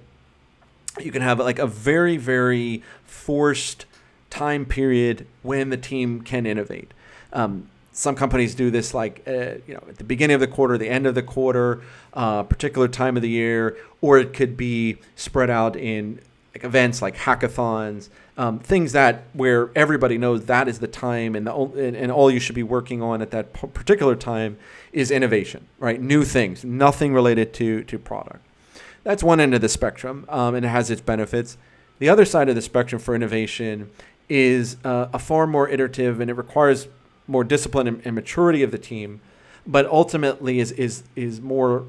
you 1.00 1.10
can 1.10 1.22
have 1.22 1.40
like 1.40 1.58
a 1.58 1.66
very, 1.66 2.16
very 2.16 2.84
forced 3.04 3.86
time 4.30 4.64
period 4.64 5.26
when 5.42 5.70
the 5.70 5.76
team 5.76 6.20
can 6.20 6.46
innovate. 6.46 6.92
Um, 7.32 7.70
some 7.99 8.15
companies 8.15 8.55
do 8.55 8.71
this 8.71 8.95
like 8.95 9.25
uh, 9.27 9.56
you 9.67 9.75
know 9.75 9.83
at 9.89 9.97
the 9.97 10.05
beginning 10.05 10.35
of 10.35 10.41
the 10.41 10.47
quarter, 10.47 10.79
the 10.79 10.89
end 10.89 11.05
of 11.05 11.17
the 11.17 11.23
quarter, 11.23 11.83
uh, 12.15 12.45
particular 12.45 12.87
time 12.87 13.17
of 13.17 13.23
the 13.23 13.29
year, 13.29 13.77
or 14.00 14.19
it 14.19 14.33
could 14.33 14.56
be 14.56 14.99
spread 15.17 15.50
out 15.50 15.75
in 15.75 16.21
like 16.55 16.62
events 16.62 17.03
like 17.03 17.17
hackathons, 17.17 18.09
um, 18.37 18.61
things 18.61 18.93
that 18.93 19.25
where 19.33 19.71
everybody 19.75 20.17
knows 20.17 20.45
that 20.45 20.69
is 20.69 20.79
the 20.79 20.87
time 20.87 21.35
and 21.35 21.49
the 21.49 21.53
and, 21.53 21.97
and 21.97 22.12
all 22.12 22.31
you 22.31 22.39
should 22.39 22.55
be 22.55 22.62
working 22.62 23.03
on 23.03 23.21
at 23.21 23.33
that 23.33 23.53
particular 23.53 24.15
time 24.15 24.56
is 24.93 25.11
innovation, 25.11 25.67
right? 25.81 26.00
New 26.00 26.25
things, 26.25 26.65
nothing 26.65 27.12
related 27.12 27.53
to 27.55 27.83
to 27.83 27.99
product. 27.99 28.45
That's 29.03 29.25
one 29.25 29.41
end 29.41 29.55
of 29.55 29.61
the 29.61 29.69
spectrum, 29.69 30.25
um, 30.29 30.55
and 30.55 30.65
it 30.65 30.69
has 30.69 30.89
its 30.89 31.00
benefits. 31.00 31.59
The 31.99 32.09
other 32.09 32.25
side 32.25 32.49
of 32.49 32.55
the 32.55 32.62
spectrum 32.62 33.00
for 33.03 33.17
innovation 33.17 33.90
is 34.28 34.76
uh, 34.85 35.09
a 35.12 35.19
far 35.19 35.49
more 35.49 35.69
iterative, 35.69 36.21
and 36.21 36.31
it 36.31 36.35
requires 36.35 36.87
more 37.28 37.44
discipline 37.44 37.87
and, 37.87 38.02
and 38.04 38.14
maturity 38.14 38.62
of 38.62 38.73
the 38.73 38.78
team, 38.78 39.20
but 39.66 39.87
ultimately 39.87 40.58
is 40.58 40.73
is 40.73 41.04
is 41.14 41.40
more 41.40 41.85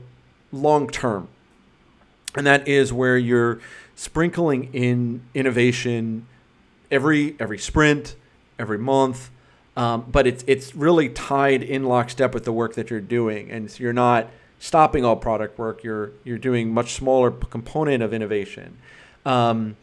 long 0.51 0.87
term, 0.87 1.29
and 2.35 2.45
that 2.45 2.67
is 2.67 2.93
where 2.93 3.17
you're 3.17 3.59
sprinkling 3.95 4.69
in 4.73 5.21
innovation 5.33 6.27
every 6.91 7.35
every 7.39 7.57
sprint, 7.57 8.15
every 8.59 8.77
month. 8.77 9.31
Um, 9.77 10.05
but 10.11 10.27
it's 10.27 10.43
it's 10.45 10.75
really 10.75 11.09
tied 11.09 11.63
in 11.63 11.85
lockstep 11.85 12.33
with 12.33 12.43
the 12.43 12.51
work 12.51 12.75
that 12.75 12.89
you're 12.89 12.99
doing, 12.99 13.49
and 13.49 13.71
so 13.71 13.81
you're 13.81 13.93
not 13.93 14.29
stopping 14.59 15.05
all 15.05 15.15
product 15.15 15.57
work. 15.57 15.83
You're 15.83 16.11
you're 16.23 16.37
doing 16.37 16.73
much 16.73 16.93
smaller 16.93 17.31
component 17.31 18.03
of 18.03 18.13
innovation. 18.13 18.77
Um, 19.25 19.77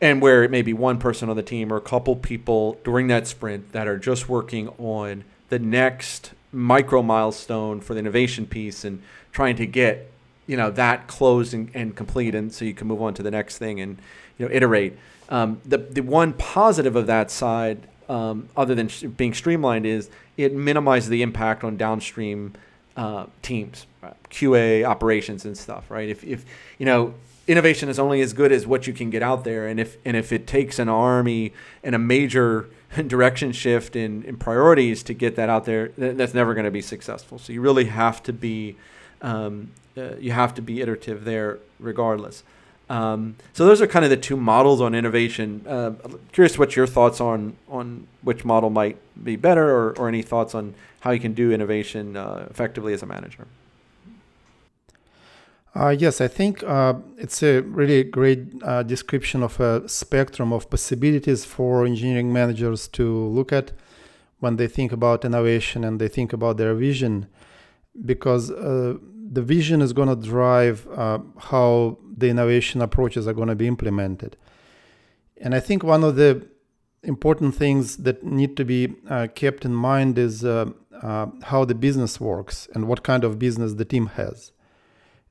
and 0.00 0.22
where 0.22 0.42
it 0.42 0.50
may 0.50 0.62
be 0.62 0.72
one 0.72 0.98
person 0.98 1.28
on 1.28 1.36
the 1.36 1.42
team 1.42 1.72
or 1.72 1.76
a 1.76 1.80
couple 1.80 2.16
people 2.16 2.78
during 2.84 3.08
that 3.08 3.26
sprint 3.26 3.72
that 3.72 3.86
are 3.86 3.98
just 3.98 4.28
working 4.28 4.68
on 4.78 5.24
the 5.50 5.58
next 5.58 6.32
micro 6.52 7.02
milestone 7.02 7.80
for 7.80 7.94
the 7.94 8.00
innovation 8.00 8.46
piece 8.46 8.84
and 8.84 9.02
trying 9.32 9.56
to 9.56 9.66
get 9.66 10.10
you 10.46 10.56
know 10.56 10.70
that 10.70 11.06
closed 11.06 11.54
and, 11.54 11.70
and 11.74 11.94
complete 11.94 12.34
and 12.34 12.52
so 12.52 12.64
you 12.64 12.74
can 12.74 12.88
move 12.88 13.00
on 13.00 13.14
to 13.14 13.22
the 13.22 13.30
next 13.30 13.58
thing 13.58 13.80
and 13.80 13.98
you 14.38 14.46
know 14.46 14.52
iterate 14.52 14.96
um, 15.28 15.60
the, 15.64 15.78
the 15.78 16.00
one 16.00 16.32
positive 16.32 16.96
of 16.96 17.06
that 17.06 17.30
side 17.30 17.86
um, 18.08 18.48
other 18.56 18.74
than 18.74 18.88
sh- 18.88 19.04
being 19.04 19.32
streamlined 19.32 19.86
is 19.86 20.10
it 20.36 20.52
minimizes 20.52 21.08
the 21.08 21.22
impact 21.22 21.62
on 21.62 21.76
downstream 21.76 22.52
uh, 22.96 23.26
teams 23.42 23.86
right? 24.02 24.16
qa 24.28 24.84
operations 24.84 25.44
and 25.44 25.56
stuff 25.56 25.88
right 25.88 26.08
if, 26.08 26.24
if 26.24 26.44
you 26.78 26.86
know 26.86 27.14
innovation 27.50 27.88
is 27.88 27.98
only 27.98 28.20
as 28.20 28.32
good 28.32 28.52
as 28.52 28.64
what 28.64 28.86
you 28.86 28.92
can 28.92 29.10
get 29.10 29.22
out 29.22 29.42
there. 29.42 29.66
And 29.66 29.80
if 29.80 29.96
and 30.04 30.16
if 30.16 30.32
it 30.32 30.46
takes 30.46 30.78
an 30.78 30.88
army 30.88 31.52
and 31.82 31.94
a 31.94 31.98
major 31.98 32.68
direction 33.06 33.52
shift 33.52 33.96
in, 33.96 34.22
in 34.22 34.36
priorities 34.36 35.02
to 35.04 35.14
get 35.14 35.34
that 35.36 35.48
out 35.48 35.64
there, 35.64 35.88
that's 35.98 36.34
never 36.34 36.54
going 36.54 36.64
to 36.64 36.70
be 36.70 36.82
successful. 36.82 37.38
So 37.38 37.52
you 37.52 37.60
really 37.60 37.86
have 37.86 38.22
to 38.22 38.32
be 38.32 38.76
um, 39.20 39.72
uh, 39.96 40.14
you 40.18 40.30
have 40.30 40.54
to 40.54 40.62
be 40.62 40.80
iterative 40.80 41.24
there, 41.24 41.58
regardless. 41.80 42.44
Um, 42.88 43.36
so 43.52 43.66
those 43.66 43.80
are 43.80 43.86
kind 43.86 44.04
of 44.04 44.10
the 44.10 44.16
two 44.16 44.36
models 44.36 44.80
on 44.80 44.94
innovation. 44.94 45.64
Uh, 45.66 45.92
curious 46.32 46.58
what 46.58 46.76
your 46.76 46.86
thoughts 46.86 47.20
on 47.20 47.56
on 47.68 48.06
which 48.22 48.44
model 48.44 48.70
might 48.70 48.96
be 49.22 49.34
better, 49.36 49.68
or, 49.68 49.98
or 49.98 50.08
any 50.08 50.22
thoughts 50.22 50.54
on 50.54 50.74
how 51.00 51.10
you 51.10 51.20
can 51.20 51.34
do 51.34 51.50
innovation 51.52 52.16
uh, 52.16 52.46
effectively 52.48 52.92
as 52.92 53.02
a 53.02 53.06
manager. 53.06 53.46
Uh, 55.74 55.90
yes, 55.96 56.20
I 56.20 56.26
think 56.26 56.64
uh, 56.64 56.94
it's 57.16 57.44
a 57.44 57.60
really 57.60 58.02
great 58.02 58.40
uh, 58.64 58.82
description 58.82 59.42
of 59.44 59.60
a 59.60 59.88
spectrum 59.88 60.52
of 60.52 60.68
possibilities 60.68 61.44
for 61.44 61.86
engineering 61.86 62.32
managers 62.32 62.88
to 62.88 63.26
look 63.28 63.52
at 63.52 63.70
when 64.40 64.56
they 64.56 64.66
think 64.66 64.90
about 64.90 65.24
innovation 65.24 65.84
and 65.84 66.00
they 66.00 66.08
think 66.08 66.32
about 66.32 66.56
their 66.56 66.74
vision, 66.74 67.28
because 68.04 68.50
uh, 68.50 68.96
the 69.32 69.42
vision 69.42 69.80
is 69.80 69.92
going 69.92 70.08
to 70.08 70.16
drive 70.16 70.88
uh, 70.88 71.18
how 71.38 71.98
the 72.16 72.28
innovation 72.28 72.82
approaches 72.82 73.28
are 73.28 73.32
going 73.32 73.48
to 73.48 73.54
be 73.54 73.68
implemented. 73.68 74.36
And 75.36 75.54
I 75.54 75.60
think 75.60 75.84
one 75.84 76.02
of 76.02 76.16
the 76.16 76.48
important 77.04 77.54
things 77.54 77.98
that 77.98 78.24
need 78.24 78.56
to 78.56 78.64
be 78.64 78.94
uh, 79.08 79.28
kept 79.36 79.64
in 79.64 79.74
mind 79.74 80.18
is 80.18 80.42
how 80.42 81.64
the 81.64 81.74
business 81.74 82.20
works 82.20 82.68
and 82.74 82.88
what 82.88 83.04
kind 83.04 83.22
of 83.22 83.38
business 83.38 83.74
the 83.74 83.84
team 83.84 84.06
has 84.06 84.50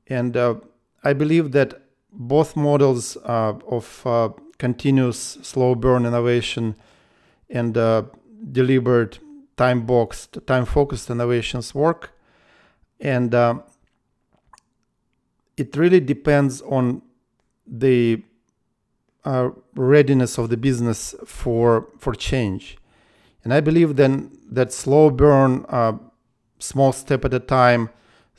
and 0.09 0.35
uh, 0.35 0.55
I 1.03 1.13
believe 1.13 1.51
that 1.51 1.81
both 2.11 2.55
models 2.55 3.15
uh, 3.17 3.53
of 3.67 4.01
uh, 4.05 4.29
continuous 4.57 5.37
slow 5.41 5.75
burn 5.75 6.05
innovation 6.05 6.75
and 7.49 7.77
uh, 7.77 8.03
deliberate 8.51 9.19
time 9.57 9.85
boxed, 9.85 10.39
time 10.47 10.65
focused 10.65 11.09
innovations 11.09 11.75
work. 11.75 12.17
And 12.99 13.33
uh, 13.33 13.59
it 15.55 15.75
really 15.77 15.99
depends 15.99 16.61
on 16.61 17.01
the 17.67 18.23
uh, 19.23 19.49
readiness 19.75 20.37
of 20.37 20.49
the 20.49 20.57
business 20.57 21.13
for 21.25 21.87
for 21.99 22.13
change. 22.15 22.77
And 23.43 23.53
I 23.53 23.59
believe 23.61 23.95
then 23.95 24.37
that 24.51 24.73
slow 24.73 25.09
burn, 25.09 25.65
small 26.57 26.91
step 26.91 27.23
at 27.23 27.33
a 27.33 27.39
time, 27.39 27.89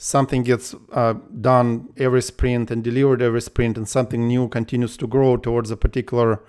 something 0.03 0.43
gets 0.43 0.75
uh, 0.93 1.15
done 1.41 1.91
every 1.99 2.23
sprint 2.23 2.71
and 2.71 2.83
delivered 2.83 3.21
every 3.23 3.41
sprint 3.43 3.77
and 3.77 3.89
something 3.89 4.27
new 4.27 4.49
continues 4.49 4.97
to 4.97 5.07
grow 5.07 5.37
towards 5.37 5.71
a 5.71 5.77
particular 5.77 6.43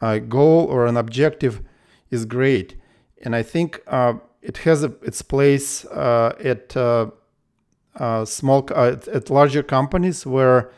uh, 0.00 0.18
goal 0.18 0.66
or 0.66 0.86
an 0.86 0.96
objective 0.96 1.62
is 2.10 2.24
great. 2.24 2.76
And 3.22 3.34
i 3.36 3.42
think 3.42 3.80
uh, 3.86 4.14
it 4.42 4.58
has 4.58 4.84
a, 4.84 4.92
its 5.02 5.22
place 5.22 5.84
uh, 5.86 6.34
at 6.42 6.76
uh, 6.76 7.10
uh, 7.96 8.24
small 8.24 8.68
at 8.74 9.30
larger 9.30 9.62
companies 9.62 10.26
where 10.26 10.70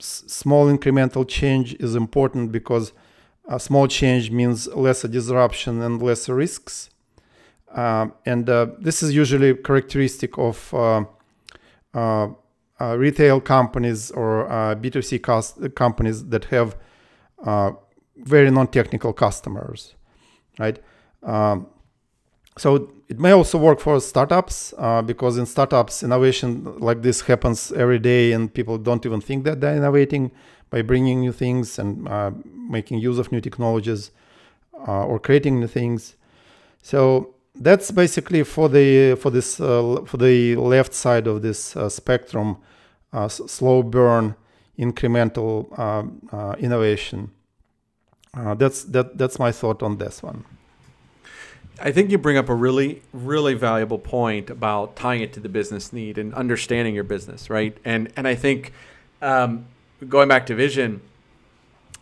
s- 0.00 0.24
small 0.26 0.66
incremental 0.66 1.26
change 1.28 1.74
is 1.74 1.94
important 1.94 2.52
because 2.52 2.92
a 3.48 3.60
small 3.60 3.86
change 3.88 4.30
means 4.30 4.66
lesser 4.68 5.08
disruption 5.08 5.82
and 5.82 6.02
lesser 6.02 6.34
risks 6.34 6.90
and 7.76 8.48
uh, 8.48 8.66
this 8.78 9.02
is 9.02 9.14
usually 9.14 9.54
characteristic 9.54 10.38
of 10.38 10.72
uh, 10.74 11.04
uh, 11.94 12.28
uh 12.80 12.96
retail 12.98 13.40
companies 13.40 14.10
or 14.10 14.46
B2C 14.80 15.22
cost- 15.22 15.74
companies 15.74 16.26
that 16.28 16.44
have 16.46 16.76
very 18.16 18.50
non-technical 18.50 19.12
customers, 19.12 19.94
right? 20.58 20.78
Um, 21.22 21.66
so 22.56 22.90
it 23.08 23.20
may 23.20 23.32
also 23.32 23.58
work 23.58 23.78
for 23.80 24.00
startups 24.00 24.72
because 25.04 25.36
in 25.36 25.44
startups, 25.44 26.02
innovation 26.02 26.78
like 26.78 27.02
this 27.02 27.20
happens 27.20 27.72
every 27.72 27.98
day, 27.98 28.32
and 28.32 28.52
people 28.52 28.78
don't 28.78 29.04
even 29.04 29.20
think 29.20 29.44
that 29.44 29.60
they're 29.60 29.76
innovating 29.76 30.30
by 30.70 30.80
bringing 30.80 31.20
new 31.20 31.32
things 31.32 31.78
and 31.78 32.08
making 32.70 32.98
use 32.98 33.18
of 33.18 33.30
new 33.30 33.40
technologies 33.42 34.10
or 34.72 35.18
creating 35.18 35.60
new 35.60 35.66
things. 35.66 36.16
So 36.80 37.35
that's 37.60 37.90
basically 37.90 38.42
for 38.42 38.68
the 38.68 39.16
for 39.16 39.30
this 39.30 39.60
uh, 39.60 40.02
for 40.04 40.16
the 40.16 40.56
left 40.56 40.94
side 40.94 41.26
of 41.26 41.42
this 41.42 41.76
uh, 41.76 41.88
spectrum 41.88 42.56
uh, 43.12 43.28
slow 43.28 43.82
burn 43.82 44.34
incremental 44.78 45.78
um, 45.78 46.20
uh, 46.32 46.54
innovation. 46.58 47.30
Uh, 48.34 48.54
that's 48.54 48.84
that 48.84 49.16
that's 49.16 49.38
my 49.38 49.50
thought 49.50 49.82
on 49.82 49.98
this 49.98 50.22
one. 50.22 50.44
I 51.78 51.92
think 51.92 52.10
you 52.10 52.18
bring 52.18 52.38
up 52.38 52.48
a 52.48 52.54
really 52.54 53.02
really 53.12 53.54
valuable 53.54 53.98
point 53.98 54.50
about 54.50 54.96
tying 54.96 55.22
it 55.22 55.32
to 55.34 55.40
the 55.40 55.48
business 55.48 55.92
need 55.92 56.18
and 56.18 56.34
understanding 56.34 56.94
your 56.94 57.04
business 57.04 57.48
right? 57.48 57.76
And 57.84 58.12
and 58.16 58.28
I 58.28 58.34
think 58.34 58.72
um, 59.22 59.66
going 60.08 60.28
back 60.28 60.46
to 60.46 60.54
vision 60.54 61.00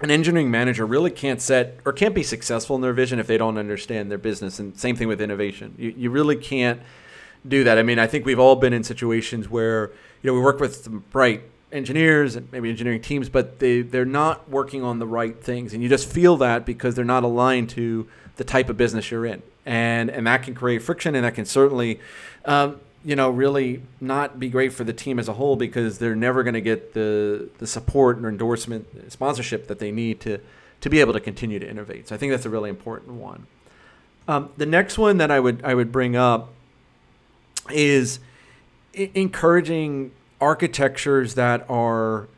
an 0.01 0.11
engineering 0.11 0.51
manager 0.51 0.87
really 0.87 1.11
can't 1.11 1.41
set 1.41 1.79
or 1.85 1.93
can't 1.93 2.15
be 2.15 2.23
successful 2.23 2.77
in 2.77 2.83
their 2.83 2.93
vision 2.93 3.19
if 3.19 3.27
they 3.27 3.39
don't 3.39 3.59
understand 3.59 4.11
their 4.11 4.19
business. 4.19 4.59
And 4.59 4.79
same 4.79 4.97
thing 4.97 5.09
with 5.09 5.21
innovation. 5.21 5.75
You, 5.79 5.95
you 5.97 6.11
really 6.11 6.37
can't 6.37 6.81
do 7.47 7.65
that. 7.65 7.79
I 7.79 7.83
mean, 7.83 7.99
I 7.99 8.07
think 8.07 8.27
we've 8.27 8.39
all 8.39 8.57
been 8.57 8.73
in 8.73 8.85
situations 8.85 9.49
where 9.49 9.91
you 10.23 10.31
know 10.31 10.35
we 10.35 10.41
work 10.41 10.61
with 10.61 10.85
some 10.85 11.05
bright 11.11 11.43
engineers 11.73 12.37
and 12.37 12.51
maybe 12.53 12.71
engineering 12.71 13.03
teams, 13.03 13.29
but 13.29 13.59
they 13.59 13.83
they're 13.83 14.05
not 14.05 14.49
working 14.49 14.83
on 14.83 14.99
the 14.99 15.07
right 15.07 15.43
things, 15.43 15.75
and 15.75 15.83
you 15.83 15.89
just 15.89 16.09
feel 16.09 16.37
that 16.39 16.65
because 16.65 16.95
they're 16.95 17.05
not 17.05 17.23
aligned 17.23 17.71
to 17.71 18.09
the 18.37 18.45
type 18.45 18.69
of 18.69 18.77
business 18.77 19.11
you're 19.11 19.27
in, 19.27 19.43
and 19.67 20.11
and 20.11 20.27
that 20.27 20.43
can 20.43 20.55
create 20.55 20.83
friction, 20.83 21.15
and 21.15 21.25
that 21.25 21.35
can 21.35 21.45
certainly. 21.45 22.01
Um, 22.45 22.81
you 23.05 23.15
know, 23.15 23.31
really 23.31 23.83
not 24.01 24.41
be 24.41 24.49
great 24.49 24.73
for 24.73 24.85
the 24.85 24.93
team 24.93 25.19
as 25.19 25.29
a 25.29 25.35
whole 25.35 25.57
because 25.57 25.99
they're 25.99 26.17
never 26.17 26.43
going 26.43 26.55
to 26.55 26.61
get 26.61 26.95
the 26.95 27.51
the 27.59 27.67
support 27.67 28.19
or 28.19 28.29
endorsement, 28.29 29.13
sponsorship 29.13 29.67
that 29.69 29.79
they 29.79 29.91
need 29.91 30.21
to 30.21 30.41
to 30.81 30.91
be 30.91 31.01
able 31.01 31.13
to 31.13 31.21
continue 31.21 31.59
to 31.59 31.69
innovate. 31.69 32.09
So 32.09 32.15
I 32.15 32.19
think 32.19 32.33
that's 32.33 32.47
a 32.47 32.51
really 32.51 32.71
important 32.71 33.13
one. 33.13 33.47
Um, 34.27 34.51
the 34.57 34.67
next 34.67 34.97
one 34.99 35.19
that 35.19 35.31
I 35.31 35.39
would 35.39 35.63
I 35.65 35.75
would 35.75 35.93
bring 35.93 36.17
up 36.17 36.51
is 37.71 38.21
I- 38.97 39.11
encouraging 39.15 40.13
architectures 40.41 41.35
that 41.35 41.65
are 41.69 42.29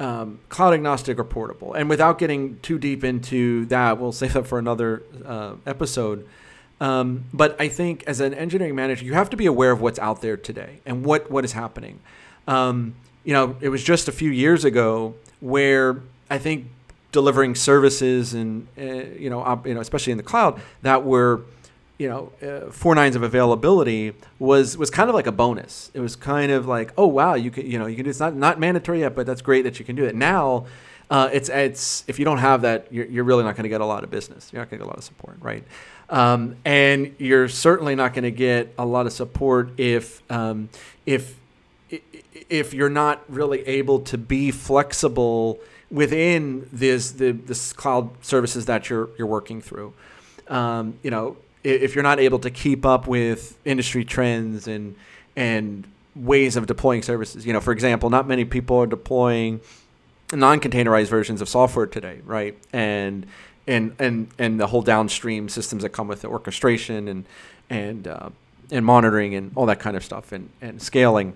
um, 0.00 0.40
cloud 0.48 0.72
agnostic 0.72 1.18
or 1.18 1.24
portable. 1.24 1.74
And 1.74 1.88
without 1.88 2.18
getting 2.18 2.58
too 2.60 2.78
deep 2.78 3.04
into 3.04 3.66
that, 3.66 3.98
we'll 3.98 4.12
save 4.20 4.32
that 4.32 4.46
for 4.46 4.58
another 4.58 5.02
uh, 5.24 5.54
episode. 5.66 6.26
Um, 6.80 7.24
but 7.32 7.60
I 7.60 7.68
think 7.68 8.04
as 8.06 8.20
an 8.20 8.32
engineering 8.32 8.74
manager, 8.74 9.04
you 9.04 9.14
have 9.14 9.30
to 9.30 9.36
be 9.36 9.46
aware 9.46 9.70
of 9.70 9.80
what's 9.80 9.98
out 9.98 10.22
there 10.22 10.36
today 10.36 10.80
and 10.86 11.04
what, 11.04 11.30
what 11.30 11.44
is 11.44 11.52
happening. 11.52 12.00
Um, 12.48 12.94
you 13.22 13.34
know, 13.34 13.56
it 13.60 13.68
was 13.68 13.84
just 13.84 14.08
a 14.08 14.12
few 14.12 14.30
years 14.30 14.64
ago 14.64 15.14
where 15.40 16.00
I 16.30 16.38
think 16.38 16.66
delivering 17.12 17.54
services 17.54 18.32
and 18.32 18.66
uh, 18.78 18.82
you 18.82 19.28
know, 19.28 19.40
op, 19.40 19.66
you 19.66 19.74
know, 19.74 19.80
especially 19.80 20.12
in 20.12 20.16
the 20.16 20.24
cloud, 20.24 20.60
that 20.82 21.04
were 21.04 21.42
you 22.00 22.08
know, 22.08 22.32
uh, 22.42 22.70
four 22.70 22.94
nines 22.94 23.14
of 23.14 23.22
availability 23.22 24.14
was 24.38 24.78
was 24.78 24.88
kind 24.88 25.10
of 25.10 25.14
like 25.14 25.26
a 25.26 25.32
bonus. 25.32 25.90
It 25.92 26.00
was 26.00 26.16
kind 26.16 26.50
of 26.50 26.66
like, 26.66 26.94
oh 26.96 27.06
wow, 27.06 27.34
you 27.34 27.50
can 27.50 27.70
you 27.70 27.78
know 27.78 27.84
you 27.84 27.94
can 27.94 28.04
do 28.04 28.10
it's 28.10 28.18
not 28.18 28.34
not 28.34 28.58
mandatory 28.58 29.00
yet, 29.00 29.14
but 29.14 29.26
that's 29.26 29.42
great 29.42 29.64
that 29.64 29.78
you 29.78 29.84
can 29.84 29.96
do 29.96 30.06
it 30.06 30.14
now. 30.14 30.64
Uh, 31.10 31.28
it's 31.32 31.48
it's 31.48 32.04
if 32.06 32.20
you 32.20 32.24
don't 32.24 32.38
have 32.38 32.62
that, 32.62 32.86
you're, 32.92 33.06
you're 33.06 33.24
really 33.24 33.42
not 33.42 33.56
going 33.56 33.64
to 33.64 33.68
get 33.68 33.80
a 33.80 33.84
lot 33.84 34.04
of 34.04 34.10
business. 34.10 34.52
You're 34.52 34.62
not 34.62 34.70
going 34.70 34.78
to 34.78 34.84
get 34.84 34.86
a 34.86 34.90
lot 34.90 34.98
of 34.98 35.04
support, 35.04 35.36
right? 35.40 35.64
Um, 36.08 36.56
and 36.64 37.14
you're 37.18 37.48
certainly 37.48 37.96
not 37.96 38.14
going 38.14 38.24
to 38.24 38.30
get 38.30 38.72
a 38.78 38.86
lot 38.86 39.06
of 39.06 39.12
support 39.12 39.70
if 39.78 40.22
um, 40.30 40.68
if 41.06 41.36
if 42.48 42.72
you're 42.72 42.90
not 42.90 43.22
really 43.28 43.66
able 43.66 44.00
to 44.00 44.16
be 44.16 44.52
flexible 44.52 45.58
within 45.90 46.68
this 46.72 47.10
the 47.12 47.32
this 47.32 47.72
cloud 47.72 48.10
services 48.24 48.66
that 48.66 48.88
you're 48.88 49.08
you're 49.18 49.26
working 49.26 49.60
through. 49.60 49.92
Um, 50.46 50.94
you 51.02 51.10
know, 51.10 51.36
if 51.64 51.94
you're 51.96 52.04
not 52.04 52.20
able 52.20 52.38
to 52.40 52.50
keep 52.50 52.86
up 52.86 53.08
with 53.08 53.58
industry 53.64 54.04
trends 54.04 54.68
and 54.68 54.94
and 55.34 55.86
ways 56.14 56.56
of 56.56 56.66
deploying 56.66 57.02
services. 57.02 57.46
You 57.46 57.52
know, 57.52 57.60
for 57.60 57.72
example, 57.72 58.10
not 58.10 58.26
many 58.26 58.44
people 58.44 58.78
are 58.78 58.86
deploying 58.86 59.60
non-containerized 60.32 61.08
versions 61.08 61.40
of 61.40 61.48
software 61.48 61.86
today, 61.86 62.20
right? 62.24 62.56
And 62.72 63.26
and 63.66 63.94
and 63.98 64.28
and 64.38 64.60
the 64.60 64.66
whole 64.66 64.82
downstream 64.82 65.48
systems 65.48 65.82
that 65.82 65.90
come 65.90 66.08
with 66.08 66.22
the 66.22 66.28
orchestration 66.28 67.08
and 67.08 67.24
and 67.68 68.08
uh, 68.08 68.30
and 68.70 68.84
monitoring 68.84 69.34
and 69.34 69.52
all 69.54 69.66
that 69.66 69.80
kind 69.80 69.96
of 69.96 70.04
stuff 70.04 70.32
and 70.32 70.50
and 70.60 70.80
scaling. 70.80 71.34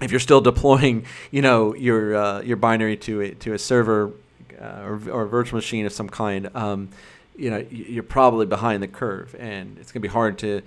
If 0.00 0.10
you're 0.10 0.20
still 0.20 0.40
deploying, 0.52 1.06
you 1.30 1.42
know, 1.42 1.74
your 1.74 2.16
uh, 2.16 2.40
your 2.42 2.56
binary 2.56 2.96
to 2.98 3.20
a 3.20 3.30
to 3.34 3.52
a 3.54 3.58
server 3.58 4.12
uh, 4.60 4.82
or, 4.82 5.00
or 5.10 5.22
a 5.22 5.28
virtual 5.28 5.58
machine 5.58 5.86
of 5.86 5.92
some 5.92 6.08
kind, 6.08 6.54
um, 6.54 6.88
you 7.36 7.50
know, 7.50 7.64
you're 7.70 8.02
probably 8.02 8.46
behind 8.46 8.82
the 8.82 8.88
curve, 8.88 9.34
and 9.38 9.78
it's 9.78 9.92
going 9.92 10.00
to 10.00 10.08
be 10.08 10.12
hard 10.12 10.38
to 10.38 10.62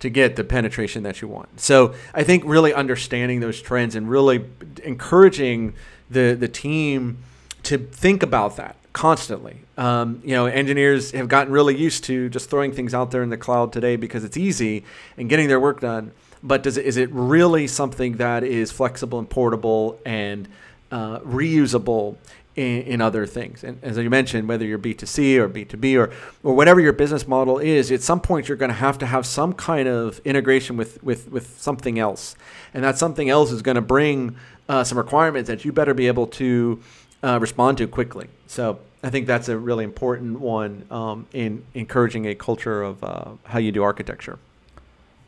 to 0.00 0.08
get 0.08 0.36
the 0.36 0.44
penetration 0.44 1.02
that 1.02 1.20
you 1.20 1.28
want. 1.28 1.60
So 1.60 1.94
I 2.14 2.22
think 2.22 2.44
really 2.46 2.72
understanding 2.72 3.40
those 3.40 3.60
trends 3.60 3.94
and 3.94 4.08
really 4.08 4.44
encouraging 4.82 5.74
the 6.10 6.34
the 6.34 6.48
team 6.48 7.18
to 7.62 7.78
think 7.78 8.22
about 8.22 8.56
that 8.56 8.76
constantly. 8.92 9.60
Um, 9.76 10.20
you 10.24 10.34
know, 10.34 10.46
engineers 10.46 11.12
have 11.12 11.28
gotten 11.28 11.52
really 11.52 11.76
used 11.76 12.04
to 12.04 12.28
just 12.28 12.50
throwing 12.50 12.72
things 12.72 12.92
out 12.92 13.10
there 13.10 13.22
in 13.22 13.30
the 13.30 13.36
cloud 13.36 13.72
today 13.72 13.96
because 13.96 14.24
it's 14.24 14.36
easy 14.36 14.84
and 15.16 15.28
getting 15.28 15.48
their 15.48 15.60
work 15.60 15.80
done. 15.80 16.12
But 16.42 16.62
does 16.62 16.76
it, 16.76 16.86
is 16.86 16.96
it 16.96 17.10
really 17.12 17.66
something 17.66 18.16
that 18.16 18.42
is 18.42 18.72
flexible 18.72 19.18
and 19.18 19.28
portable 19.28 20.00
and 20.04 20.48
uh, 20.90 21.20
reusable 21.20 22.16
in, 22.56 22.82
in, 22.82 23.00
other 23.00 23.26
things. 23.26 23.62
And 23.62 23.78
as 23.82 23.96
you 23.96 24.10
mentioned, 24.10 24.48
whether 24.48 24.64
you're 24.64 24.78
B2C 24.78 25.36
or 25.36 25.48
B2B 25.48 25.96
or, 25.96 26.12
or 26.42 26.54
whatever 26.54 26.80
your 26.80 26.92
business 26.92 27.28
model 27.28 27.58
is, 27.58 27.92
at 27.92 28.02
some 28.02 28.20
point 28.20 28.48
you're 28.48 28.56
going 28.56 28.70
to 28.70 28.76
have 28.76 28.98
to 28.98 29.06
have 29.06 29.24
some 29.24 29.52
kind 29.52 29.88
of 29.88 30.20
integration 30.24 30.76
with, 30.76 31.02
with, 31.02 31.30
with 31.30 31.60
something 31.60 31.98
else. 31.98 32.34
And 32.74 32.82
that 32.82 32.98
something 32.98 33.30
else 33.30 33.52
is 33.52 33.62
going 33.62 33.76
to 33.76 33.80
bring 33.80 34.36
uh, 34.70 34.84
some 34.84 34.96
requirements 34.96 35.48
that 35.48 35.64
you 35.64 35.72
better 35.72 35.94
be 35.94 36.06
able 36.06 36.28
to 36.28 36.80
uh, 37.24 37.38
respond 37.40 37.76
to 37.78 37.88
quickly. 37.88 38.28
So 38.46 38.78
I 39.02 39.10
think 39.10 39.26
that's 39.26 39.48
a 39.48 39.58
really 39.58 39.84
important 39.84 40.38
one 40.38 40.84
um, 40.90 41.26
in 41.32 41.64
encouraging 41.74 42.26
a 42.26 42.34
culture 42.36 42.80
of 42.82 43.02
uh, 43.02 43.32
how 43.44 43.58
you 43.58 43.72
do 43.72 43.82
architecture. 43.82 44.38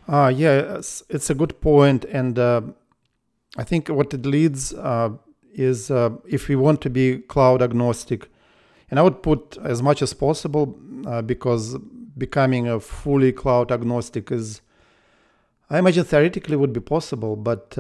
Uh, 0.09 0.33
yeah, 0.35 0.77
it's, 0.79 1.03
it's 1.09 1.29
a 1.29 1.35
good 1.35 1.61
point, 1.61 2.05
and 2.05 2.39
uh, 2.39 2.61
I 3.57 3.65
think 3.65 3.89
what 3.89 4.15
it 4.15 4.25
leads 4.25 4.73
uh, 4.75 5.11
is 5.53 5.91
uh, 5.91 6.11
if 6.29 6.49
we 6.49 6.57
want 6.57 6.81
to 6.83 6.91
be 6.91 7.19
cloud 7.19 7.63
agnostic, 7.63 8.29
and 8.91 9.01
I 9.01 9.03
would 9.03 9.23
put 9.23 9.59
as 9.65 9.83
much 9.83 10.03
as 10.03 10.13
possible 10.15 10.67
because 11.27 11.77
becoming 12.17 12.69
a 12.69 12.79
fully 12.79 13.33
cloud 13.33 13.73
agnostic 13.73 14.31
is, 14.31 14.61
I 15.71 15.79
imagine 15.79 16.05
theoretically 16.05 16.57
would 16.57 16.73
be 16.73 16.81
possible, 16.81 17.37
but 17.37 17.79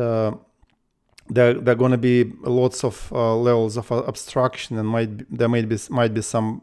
there 1.35 1.55
there 1.55 1.73
are 1.73 1.79
going 1.79 1.93
to 1.93 1.99
be 1.99 2.33
lots 2.43 2.85
of 2.85 3.13
uh, 3.13 3.37
levels 3.37 3.77
of 3.77 3.91
abstraction, 3.93 4.79
and 4.79 4.89
might 4.89 5.17
be, 5.17 5.25
there 5.31 5.49
might 5.49 5.69
be 5.69 5.79
might 5.91 6.15
be 6.15 6.23
some 6.23 6.61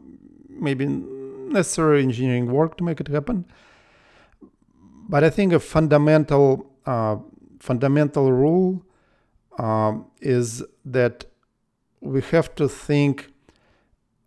maybe 0.48 0.86
necessary 0.86 2.02
engineering 2.02 2.50
work 2.50 2.76
to 2.76 2.84
make 2.84 3.00
it 3.00 3.08
happen. 3.08 3.44
But 5.08 5.24
I 5.24 5.30
think 5.30 5.52
a 5.52 5.60
fundamental 5.60 6.70
uh, 6.86 7.16
fundamental 7.58 8.32
rule 8.32 8.84
um, 9.58 10.06
is 10.20 10.64
that 10.84 11.24
we 12.00 12.20
have 12.22 12.54
to 12.54 12.68
think 12.68 13.32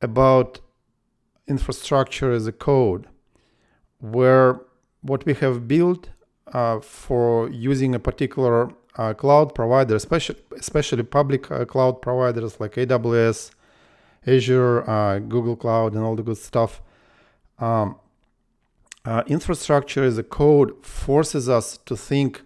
about 0.02 0.60
infrastructure 1.48 2.32
as 2.32 2.46
a 2.48 2.52
code, 2.52 3.08
where 4.00 4.62
what 5.02 5.26
we 5.26 5.34
have 5.34 5.68
built 5.68 6.10
uh, 6.54 6.80
for 6.80 7.50
using 7.50 7.96
a 7.96 8.00
particular 8.00 8.70
uh, 8.96 9.14
cloud 9.14 9.56
providers, 9.56 10.04
especially 10.04 10.38
especially 10.58 11.04
public 11.04 11.50
uh, 11.52 11.66
cloud 11.66 12.02
providers 12.02 12.60
like 12.60 12.74
AWS, 12.76 13.52
Azure, 14.28 14.90
uh, 14.90 15.20
Google 15.20 15.56
Cloud, 15.56 15.94
and 15.94 16.04
all 16.04 16.16
the 16.16 16.24
good 16.24 16.38
stuff. 16.38 16.82
Um, 17.60 17.96
uh, 19.06 19.24
infrastructure 19.28 20.04
as 20.04 20.18
a 20.18 20.24
code 20.24 20.86
forces 20.86 21.50
us 21.50 21.78
to 21.86 21.98
think 21.98 22.42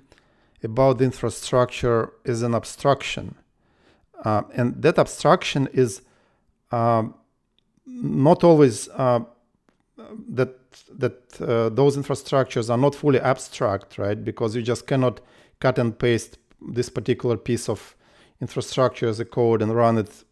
about 0.63 0.97
the 0.97 1.05
infrastructure 1.05 2.13
as 2.25 2.41
an 2.41 2.55
abstraction, 2.55 3.35
uh, 4.23 4.41
and 4.53 4.81
that 4.81 4.97
abstraction 4.97 5.67
is 5.71 6.01
um, 6.71 7.13
not 7.85 8.43
always 8.43 8.89
uh, 8.89 9.19
that 10.29 10.55
that 10.97 11.29
those 11.75 11.97
infrastructures 11.97 12.69
are 12.69 12.77
not 12.77 12.95
fully 12.95 13.19
abstract, 13.19 13.97
right? 13.97 14.23
Because 14.23 14.55
you 14.55 14.61
just 14.61 14.87
cannot 14.87 15.19
cut 15.59 15.77
and 15.79 15.97
paste 15.97 16.37
this 16.61 16.89
particular 16.89 17.37
piece 17.37 17.69
of 17.69 17.95
infrastructure 18.41 19.07
as 19.07 19.19
a 19.19 19.25
code 19.25 19.61
and 19.61 19.75
run 19.75 19.97
it 19.97 20.23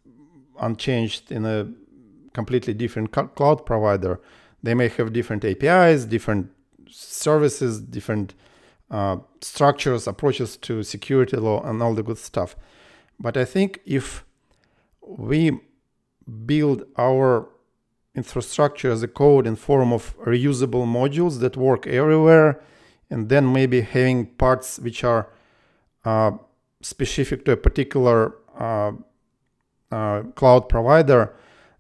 unchanged 0.60 1.32
in 1.32 1.46
a 1.46 1.68
completely 2.34 2.74
different 2.74 3.12
cloud 3.12 3.66
provider. 3.66 4.20
They 4.62 4.74
may 4.74 4.90
have 4.90 5.14
different 5.14 5.46
APIs, 5.46 6.06
different 6.06 6.52
services, 6.90 7.80
different 7.80 8.34
uh, 8.92 9.18
structures, 9.42 10.08
approaches 10.08 10.58
to 10.58 10.84
security 10.84 11.38
law, 11.38 11.64
and 11.68 11.82
all 11.82 11.94
the 11.94 12.04
good 12.04 12.18
stuff. 12.18 12.56
But 13.20 13.38
I 13.38 13.46
think 13.46 13.80
if 13.86 14.26
we 15.02 15.60
build 16.46 16.84
our 16.98 17.50
infrastructure 18.16 18.92
as 18.92 19.04
a 19.04 19.08
code 19.08 19.46
in 19.46 19.56
form 19.56 19.92
of 19.92 20.18
reusable 20.20 20.86
modules 20.86 21.40
that 21.40 21.58
work 21.58 21.86
everywhere 21.88 22.62
and 23.10 23.30
then 23.30 23.52
maybe 23.52 23.82
having 23.82 24.26
parts 24.26 24.80
which 24.80 25.04
are 25.04 25.28
uh, 26.04 26.32
specific 26.82 27.46
to 27.46 27.52
a 27.52 27.58
particular 27.58 28.36
uh, 28.58 28.92
uh, 29.92 30.24
cloud 30.36 30.70
provider, 30.70 31.34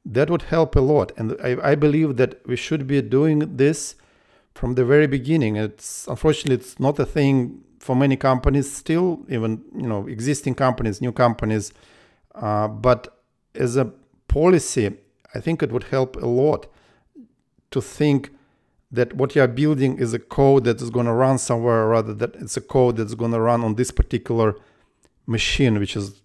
that 0.06 0.30
would 0.30 0.44
help 0.44 0.76
a 0.76 0.80
lot. 0.80 1.12
And 1.18 1.36
I, 1.44 1.72
I, 1.72 1.76
believe 1.76 2.18
that 2.18 2.46
we 2.46 2.56
should 2.56 2.86
be 2.86 3.02
doing 3.02 3.58
this 3.58 3.96
from 4.54 4.76
the 4.76 4.86
very 4.86 5.08
beginning. 5.08 5.56
It's 5.56 6.08
unfortunately 6.08 6.56
it's 6.56 6.80
not 6.80 7.00
a 7.00 7.06
thing 7.06 7.62
for 7.80 7.96
many 7.96 8.16
companies 8.16 8.72
still, 8.72 9.26
even 9.30 9.64
you 9.76 9.88
know 9.88 10.08
existing 10.08 10.56
companies, 10.56 11.02
new 11.02 11.12
companies. 11.12 11.74
Uh, 12.34 12.68
but 12.68 13.22
as 13.56 13.76
a 13.78 13.86
policy, 14.28 14.92
I 15.34 15.40
think 15.40 15.64
it 15.64 15.72
would 15.72 15.86
help 15.86 16.16
a 16.16 16.28
lot 16.28 16.68
to 17.72 17.82
think 17.82 18.32
that 18.92 19.14
what 19.14 19.36
you 19.36 19.42
are 19.42 19.48
building 19.48 19.98
is 19.98 20.14
a 20.14 20.20
code 20.20 20.64
that 20.64 20.82
is 20.82 20.90
going 20.90 21.06
to 21.06 21.14
run 21.14 21.38
somewhere 21.38 21.88
rather 21.88 22.14
that 22.14 22.36
it's 22.36 22.58
a 22.58 22.62
code 22.62 22.98
that's 22.98 23.16
going 23.16 23.32
to 23.32 23.40
run 23.40 23.64
on 23.64 23.76
this 23.76 23.92
particular 23.92 24.56
machine 25.26 25.80
which 25.80 25.96
is 25.96 26.22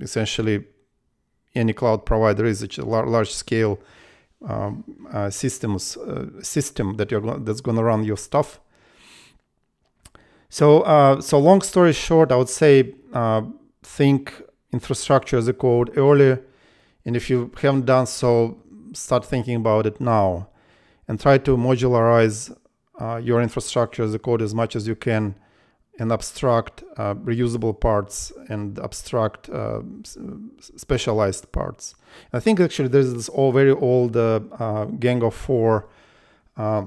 essentially 0.00 0.64
any 1.54 1.72
cloud 1.72 2.04
provider 2.04 2.44
is 2.44 2.62
a 2.62 2.84
large 2.84 3.32
scale 3.32 3.78
um, 4.48 4.84
uh, 5.12 5.30
systems 5.30 5.96
uh, 5.96 6.42
system 6.42 6.96
that 6.96 7.10
you're 7.10 7.38
that's 7.38 7.60
going 7.60 7.76
to 7.76 7.84
run 7.84 8.02
your 8.04 8.16
stuff. 8.16 8.60
So 10.48 10.80
uh, 10.82 11.20
so 11.20 11.38
long 11.38 11.62
story 11.62 11.92
short 11.92 12.30
i 12.32 12.36
would 12.36 12.48
say 12.48 12.94
uh, 13.12 13.42
think 13.82 14.42
infrastructure 14.72 15.38
as 15.38 15.48
a 15.48 15.52
code 15.52 15.96
early 15.96 16.38
and 17.04 17.16
if 17.16 17.30
you 17.30 17.50
haven't 17.60 17.86
done 17.86 18.06
so 18.06 18.58
start 18.92 19.24
thinking 19.24 19.56
about 19.56 19.86
it 19.86 20.00
now 20.00 20.48
and 21.08 21.20
try 21.20 21.38
to 21.38 21.56
modularize 21.56 22.56
uh, 23.00 23.16
your 23.16 23.42
infrastructure 23.42 24.02
as 24.02 24.14
a 24.14 24.18
code 24.18 24.42
as 24.42 24.54
much 24.54 24.76
as 24.76 24.86
you 24.86 24.94
can 24.94 25.34
and 25.98 26.10
abstract 26.10 26.82
uh, 26.96 27.14
reusable 27.14 27.78
parts 27.78 28.32
and 28.48 28.78
abstract 28.78 29.48
uh, 29.50 29.82
specialized 30.58 31.50
parts. 31.52 31.94
I 32.32 32.40
think 32.40 32.60
actually 32.60 32.88
there's 32.88 33.12
this 33.12 33.28
all 33.28 33.52
very 33.52 33.72
old 33.72 34.16
uh, 34.16 34.40
uh, 34.58 34.84
Gang 34.86 35.22
of 35.22 35.34
Four 35.34 35.88
uh, 36.56 36.86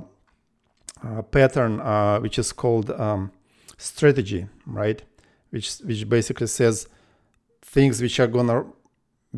pattern, 1.31 1.79
which 2.21 2.39
is 2.39 2.51
called 2.51 2.89
um, 2.91 3.31
strategy, 3.77 4.47
right? 4.65 5.03
Which 5.51 5.77
which 5.79 6.09
basically 6.09 6.47
says 6.47 6.87
things 7.61 8.01
which 8.01 8.19
are 8.19 8.27
gonna 8.27 8.65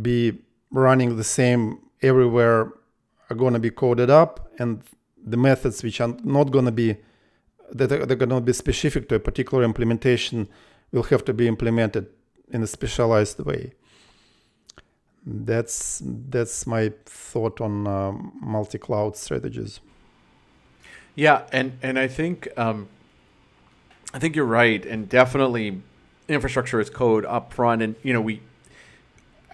be 0.02 0.40
running 0.72 1.18
the 1.18 1.24
same 1.24 1.80
everywhere 2.02 2.72
are 3.30 3.36
to 3.36 3.60
be 3.60 3.70
coded 3.70 4.10
up 4.10 4.47
and 4.60 4.82
the 5.26 5.38
methods 5.38 5.84
which 5.84 6.00
are 6.02 6.16
not 6.24 6.52
going 6.52 6.66
to 6.66 6.72
be 6.72 6.98
that 7.72 7.92
are, 7.92 8.06
going 8.06 8.30
to 8.30 8.42
be 8.42 8.54
specific 8.54 9.10
to 9.10 9.16
a 9.16 9.20
particular 9.20 9.64
implementation 9.64 10.48
will 10.92 11.04
have 11.04 11.26
to 11.26 11.34
be 11.34 11.48
implemented 11.48 12.08
in 12.50 12.64
a 12.64 12.68
specialized 12.68 13.40
way. 13.40 13.74
That's 15.26 16.02
that's 16.06 16.66
my 16.66 16.94
thought 17.06 17.60
on 17.60 17.86
uh, 17.86 18.14
multi-cloud 18.40 19.18
strategies. 19.18 19.82
Yeah 21.16 21.42
and 21.52 21.80
and 21.82 21.98
i 21.98 22.08
think 22.08 22.48
um, 22.58 22.88
i 24.14 24.20
think 24.20 24.36
you're 24.36 24.46
right 24.46 24.86
and 24.86 25.10
definitely 25.10 25.82
infrastructure 26.30 26.80
as 26.80 26.92
code 26.92 27.26
up 27.26 27.52
front 27.52 27.82
and 27.82 27.96
you 28.04 28.14
know 28.14 28.22
we 28.22 28.42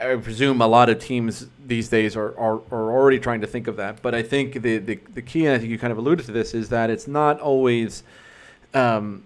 I 0.04 0.16
presume 0.18 0.62
a 0.62 0.68
lot 0.68 0.90
of 0.90 1.00
teams 1.00 1.48
these 1.66 1.90
days 1.90 2.16
are, 2.16 2.38
are, 2.38 2.62
are 2.72 2.92
already 2.92 3.20
trying 3.20 3.42
to 3.42 3.48
think 3.48 3.68
of 3.68 3.78
that. 3.78 4.02
But 4.02 4.14
I 4.14 4.22
think 4.22 4.62
the, 4.62 4.78
the, 4.78 5.00
the 5.14 5.22
key, 5.22 5.46
and 5.46 5.56
I 5.56 5.60
think 5.60 5.72
you 5.72 5.80
kind 5.80 5.92
of 5.92 5.98
alluded 5.98 6.26
to 6.26 6.32
this, 6.32 6.54
is 6.54 6.70
that 6.70 6.90
it's 6.90 7.08
not 7.08 7.40
always 7.40 8.04
um, 8.74 9.24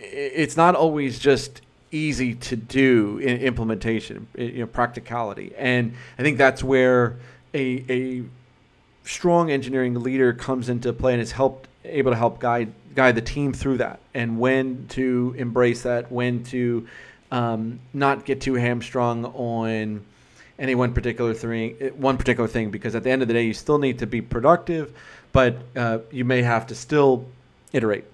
it's 0.00 0.56
not 0.56 0.74
always 0.74 1.18
just 1.18 1.60
easy 1.90 2.34
to 2.34 2.56
do 2.56 3.18
in 3.18 3.38
implementation, 3.38 4.26
you 4.36 4.60
know, 4.60 4.66
practicality. 4.66 5.52
And 5.56 5.94
I 6.18 6.22
think 6.22 6.38
that's 6.38 6.62
where 6.62 7.16
a, 7.52 7.84
a 7.88 8.24
strong 9.04 9.50
engineering 9.50 10.02
leader 10.02 10.32
comes 10.32 10.68
into 10.68 10.92
play 10.92 11.12
and 11.12 11.22
is 11.22 11.32
helped 11.32 11.68
able 11.84 12.10
to 12.10 12.16
help 12.16 12.40
guide 12.40 12.72
guide 12.94 13.14
the 13.14 13.22
team 13.22 13.52
through 13.52 13.76
that 13.76 14.00
and 14.14 14.38
when 14.38 14.86
to 14.88 15.34
embrace 15.36 15.82
that, 15.82 16.10
when 16.10 16.42
to 16.44 16.86
um, 17.30 17.80
not 17.92 18.24
get 18.24 18.40
too 18.40 18.54
hamstrung 18.54 19.24
on 19.26 20.04
any 20.58 20.74
one 20.74 20.92
particular 20.92 21.34
thing, 21.34 21.74
one 21.96 22.16
particular 22.16 22.48
thing, 22.48 22.70
because 22.70 22.94
at 22.94 23.02
the 23.02 23.10
end 23.10 23.22
of 23.22 23.28
the 23.28 23.34
day, 23.34 23.44
you 23.44 23.54
still 23.54 23.78
need 23.78 23.98
to 23.98 24.06
be 24.06 24.20
productive, 24.20 24.92
but 25.32 25.56
uh, 25.74 25.98
you 26.10 26.24
may 26.24 26.42
have 26.42 26.66
to 26.68 26.74
still 26.74 27.26
iterate. 27.72 28.04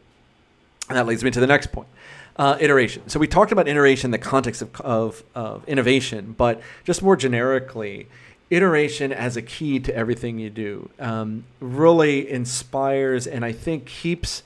And 0.89 0.97
that 0.97 1.07
leads 1.07 1.23
me 1.23 1.31
to 1.31 1.41
the 1.41 1.47
next 1.47 1.71
point. 1.71 1.89
Uh, 2.37 2.57
iteration. 2.59 3.07
So 3.09 3.21
we 3.21 3.27
talked 3.27 3.53
about 3.53 3.69
iteration 3.69 4.09
in 4.09 4.13
the 4.13 4.19
context 4.19 4.63
of, 4.63 4.81
of, 4.81 5.23
of, 5.35 5.69
innovation, 5.69 6.35
but 6.39 6.63
just 6.85 7.03
more 7.03 7.15
generically, 7.15 8.07
iteration 8.49 9.13
as 9.13 9.37
a 9.37 9.43
key 9.43 9.79
to 9.81 9.95
everything 9.95 10.39
you 10.39 10.49
do 10.49 10.89
um, 10.99 11.45
really 11.61 12.29
inspires 12.29 13.27
and 13.27 13.45
I 13.45 13.53
think 13.53 13.87
keeps 13.87 14.43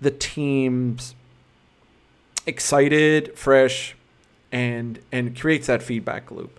the 0.00 0.10
teams 0.10 1.14
excited, 2.46 3.36
fresh, 3.36 3.94
and 4.54 5.00
and 5.12 5.38
creates 5.38 5.66
that 5.66 5.82
feedback 5.82 6.30
loop. 6.30 6.58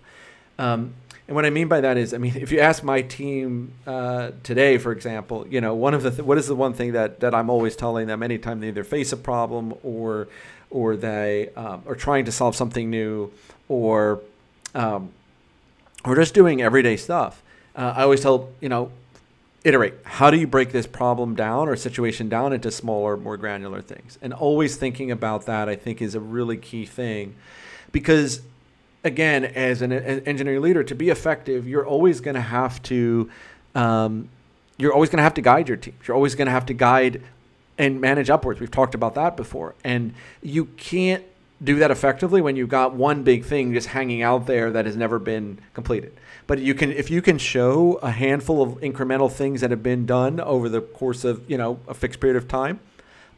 Um, 0.58 0.94
and 1.26 1.34
what 1.34 1.44
I 1.44 1.50
mean 1.50 1.66
by 1.66 1.80
that 1.80 1.96
is, 1.96 2.14
I 2.14 2.18
mean, 2.18 2.36
if 2.36 2.52
you 2.52 2.60
ask 2.60 2.84
my 2.84 3.02
team 3.02 3.72
uh, 3.86 4.30
today, 4.44 4.78
for 4.78 4.92
example, 4.92 5.44
you 5.48 5.60
know, 5.60 5.74
one 5.74 5.94
of 5.94 6.04
the 6.04 6.10
th- 6.10 6.22
what 6.22 6.38
is 6.38 6.46
the 6.46 6.54
one 6.54 6.72
thing 6.74 6.92
that 6.92 7.18
that 7.20 7.34
I'm 7.34 7.50
always 7.50 7.74
telling 7.74 8.06
them 8.06 8.22
anytime 8.22 8.60
they 8.60 8.68
either 8.68 8.84
face 8.84 9.10
a 9.12 9.16
problem 9.16 9.74
or 9.82 10.28
or 10.70 10.94
they 10.94 11.50
um, 11.56 11.82
are 11.86 11.96
trying 11.96 12.26
to 12.26 12.32
solve 12.32 12.54
something 12.54 12.90
new 12.90 13.32
or 13.68 14.20
um, 14.74 15.10
or 16.04 16.14
just 16.14 16.34
doing 16.34 16.62
everyday 16.62 16.96
stuff. 16.96 17.42
Uh, 17.74 17.94
I 17.96 18.02
always 18.02 18.20
tell 18.20 18.50
you 18.60 18.68
know, 18.68 18.92
iterate. 19.64 19.94
How 20.04 20.30
do 20.30 20.36
you 20.36 20.46
break 20.46 20.70
this 20.70 20.86
problem 20.86 21.34
down 21.34 21.68
or 21.68 21.76
situation 21.76 22.28
down 22.28 22.52
into 22.52 22.70
smaller, 22.70 23.16
more 23.16 23.36
granular 23.36 23.82
things? 23.82 24.18
And 24.22 24.32
always 24.32 24.76
thinking 24.76 25.10
about 25.10 25.46
that, 25.46 25.68
I 25.68 25.76
think, 25.76 26.00
is 26.00 26.14
a 26.14 26.20
really 26.20 26.56
key 26.56 26.86
thing, 26.86 27.34
because 27.92 28.42
again, 29.06 29.44
as 29.44 29.82
an, 29.82 29.92
an 29.92 30.20
engineering 30.26 30.60
leader, 30.60 30.82
to 30.84 30.94
be 30.94 31.08
effective, 31.10 31.66
you're 31.66 31.86
always 31.86 32.20
going 32.20 32.34
to 32.34 32.40
have 32.40 32.82
to, 32.82 33.30
um, 33.74 34.28
you're 34.76 34.92
always 34.92 35.08
going 35.08 35.18
to 35.18 35.22
have 35.22 35.34
to 35.34 35.42
guide 35.42 35.68
your 35.68 35.76
teams. 35.76 35.96
You're 36.06 36.16
always 36.16 36.34
going 36.34 36.46
to 36.46 36.52
have 36.52 36.66
to 36.66 36.74
guide 36.74 37.22
and 37.78 38.00
manage 38.00 38.28
upwards. 38.28 38.60
We've 38.60 38.70
talked 38.70 38.94
about 38.94 39.14
that 39.14 39.36
before, 39.36 39.74
and 39.84 40.12
you 40.42 40.66
can't 40.76 41.24
do 41.62 41.76
that 41.76 41.90
effectively 41.90 42.42
when 42.42 42.56
you've 42.56 42.68
got 42.68 42.94
one 42.94 43.22
big 43.22 43.44
thing 43.44 43.72
just 43.72 43.88
hanging 43.88 44.22
out 44.22 44.46
there 44.46 44.70
that 44.72 44.84
has 44.84 44.96
never 44.96 45.18
been 45.18 45.58
completed. 45.72 46.12
But 46.46 46.58
you 46.58 46.74
can, 46.74 46.92
if 46.92 47.10
you 47.10 47.22
can 47.22 47.38
show 47.38 47.94
a 48.02 48.10
handful 48.10 48.62
of 48.62 48.80
incremental 48.80 49.32
things 49.32 49.62
that 49.62 49.70
have 49.70 49.82
been 49.82 50.04
done 50.04 50.38
over 50.40 50.68
the 50.68 50.80
course 50.80 51.24
of 51.24 51.48
you 51.50 51.56
know 51.56 51.78
a 51.88 51.94
fixed 51.94 52.20
period 52.20 52.36
of 52.36 52.48
time, 52.48 52.80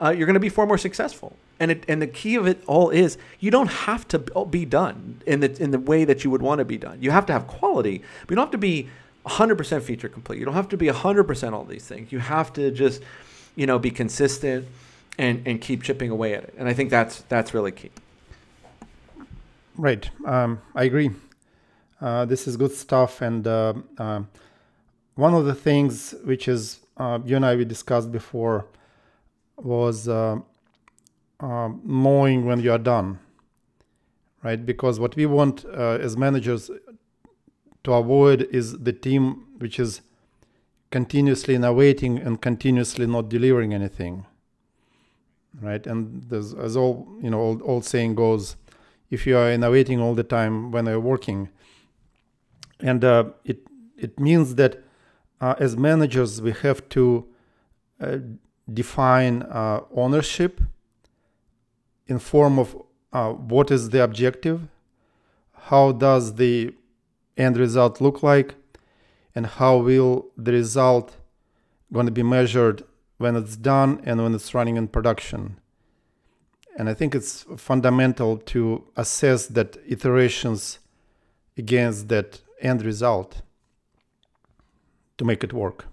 uh, 0.01 0.11
you're 0.11 0.27
going 0.27 0.35
to 0.35 0.41
be 0.41 0.49
far 0.49 0.67
more 0.67 0.79
successful. 0.79 1.37
And 1.61 1.73
it, 1.73 1.85
and 1.89 2.01
the 2.01 2.07
key 2.07 2.37
of 2.37 2.47
it 2.47 2.63
all 2.67 2.91
is 2.91 3.19
you 3.41 3.51
don't 3.51 3.67
have 3.69 4.07
to 4.09 4.19
be 4.19 4.65
done 4.65 5.23
in 5.27 5.41
the 5.41 5.61
in 5.61 5.73
the 5.73 5.79
way 5.79 6.05
that 6.05 6.23
you 6.25 6.31
would 6.31 6.43
want 6.43 6.61
to 6.61 6.65
be 6.65 6.79
done. 6.79 7.03
You 7.03 7.11
have 7.11 7.27
to 7.27 7.33
have 7.33 7.47
quality, 7.47 8.03
but 8.21 8.31
you 8.31 8.37
don't 8.37 8.47
have 8.47 8.53
to 8.53 8.59
be 8.59 8.89
100% 9.27 9.83
feature 9.83 10.09
complete. 10.09 10.39
You 10.39 10.45
don't 10.45 10.55
have 10.55 10.69
to 10.69 10.77
be 10.77 10.87
100% 10.87 11.53
all 11.53 11.65
these 11.65 11.87
things. 11.87 12.13
You 12.13 12.21
have 12.21 12.53
to 12.55 12.71
just, 12.71 13.03
you 13.57 13.67
know, 13.67 13.79
be 13.79 13.91
consistent 13.91 14.67
and 15.19 15.43
and 15.47 15.61
keep 15.61 15.83
chipping 15.83 16.11
away 16.11 16.35
at 16.35 16.45
it. 16.45 16.55
And 16.57 16.69
I 16.69 16.75
think 16.75 16.91
that's 16.91 17.23
that's 17.23 17.53
really 17.53 17.73
key. 17.73 17.91
Right. 19.77 20.09
Um, 20.25 20.61
I 20.75 20.85
agree. 20.85 21.11
Uh, 22.01 22.25
this 22.25 22.47
is 22.47 22.57
good 22.57 22.73
stuff. 22.73 23.21
And 23.21 23.47
uh, 23.47 23.75
uh, 23.99 24.23
one 25.15 25.35
of 25.35 25.45
the 25.45 25.55
things 25.55 26.15
which 26.25 26.49
is 26.49 26.81
uh, 26.97 27.19
you 27.25 27.37
and 27.37 27.45
I 27.45 27.57
we 27.57 27.65
discussed 27.65 28.11
before 28.11 28.67
was 29.57 30.09
uh, 31.41 31.47
um, 31.47 31.81
knowing 31.85 32.45
when 32.47 32.61
you 32.61 32.73
are 32.73 32.79
done, 32.79 33.19
right? 34.43 34.65
Because 34.65 34.99
what 34.99 35.17
we 35.17 35.27
want 35.27 35.65
uh, 35.65 35.99
as 36.01 36.17
managers 36.17 36.71
to 37.85 37.93
avoid 37.93 38.43
is 38.51 38.79
the 38.79 38.93
team 38.93 39.47
which 39.59 39.79
is 39.79 40.01
continuously 40.91 41.55
innovating 41.55 42.19
and 42.19 42.41
continuously 42.41 43.07
not 43.07 43.29
delivering 43.29 43.75
anything, 43.75 44.27
right? 45.61 45.87
And 45.87 46.33
as 46.33 46.77
all 46.77 47.09
you 47.21 47.31
know, 47.31 47.41
old, 47.41 47.63
old 47.63 47.85
saying 47.85 48.15
goes, 48.15 48.57
if 49.11 49.27
you 49.27 49.37
are 49.37 49.51
innovating 49.51 50.01
all 50.01 50.15
the 50.15 50.23
time 50.23 50.71
when 50.71 50.87
you're 50.87 51.01
working, 51.01 51.49
and 52.81 53.05
uh, 53.05 53.25
it 53.45 53.61
it 53.97 54.21
means 54.21 54.55
that 54.55 54.85
uh, 55.41 55.55
as 55.59 55.77
managers 55.77 56.41
we 56.41 56.53
have 56.53 56.89
to 56.91 57.27
uh, 58.01 58.19
define 58.73 59.43
uh, 59.43 59.81
ownership 59.95 60.61
in 62.09 62.19
form 62.19 62.59
of 62.59 62.77
uh, 63.13 63.33
what 63.33 63.71
is 63.71 63.91
the 63.91 64.03
objective, 64.03 64.63
how 65.53 65.93
does 65.93 66.35
the 66.35 66.75
end 67.37 67.57
result 67.57 68.01
look 68.01 68.23
like, 68.23 68.55
and 69.35 69.47
how 69.47 69.77
will 69.77 70.27
the 70.37 70.53
result 70.53 71.17
going 71.93 72.07
to 72.07 72.13
be 72.13 72.23
measured 72.23 72.83
when 73.19 73.37
it's 73.37 73.57
done 73.57 74.01
and 74.05 74.23
when 74.23 74.35
it's 74.35 74.55
running 74.55 74.77
in 74.77 74.89
production. 74.89 75.59
And 76.77 76.89
I 76.89 76.95
think 76.95 77.15
it's 77.15 77.45
fundamental 77.57 78.39
to 78.39 78.85
assess 78.97 79.47
that 79.47 79.77
iterations 79.87 80.79
against 81.57 82.09
that 82.09 82.41
end 82.61 82.85
result 82.85 83.43
to 85.19 85.25
make 85.25 85.43
it 85.43 85.53
work. 85.53 85.87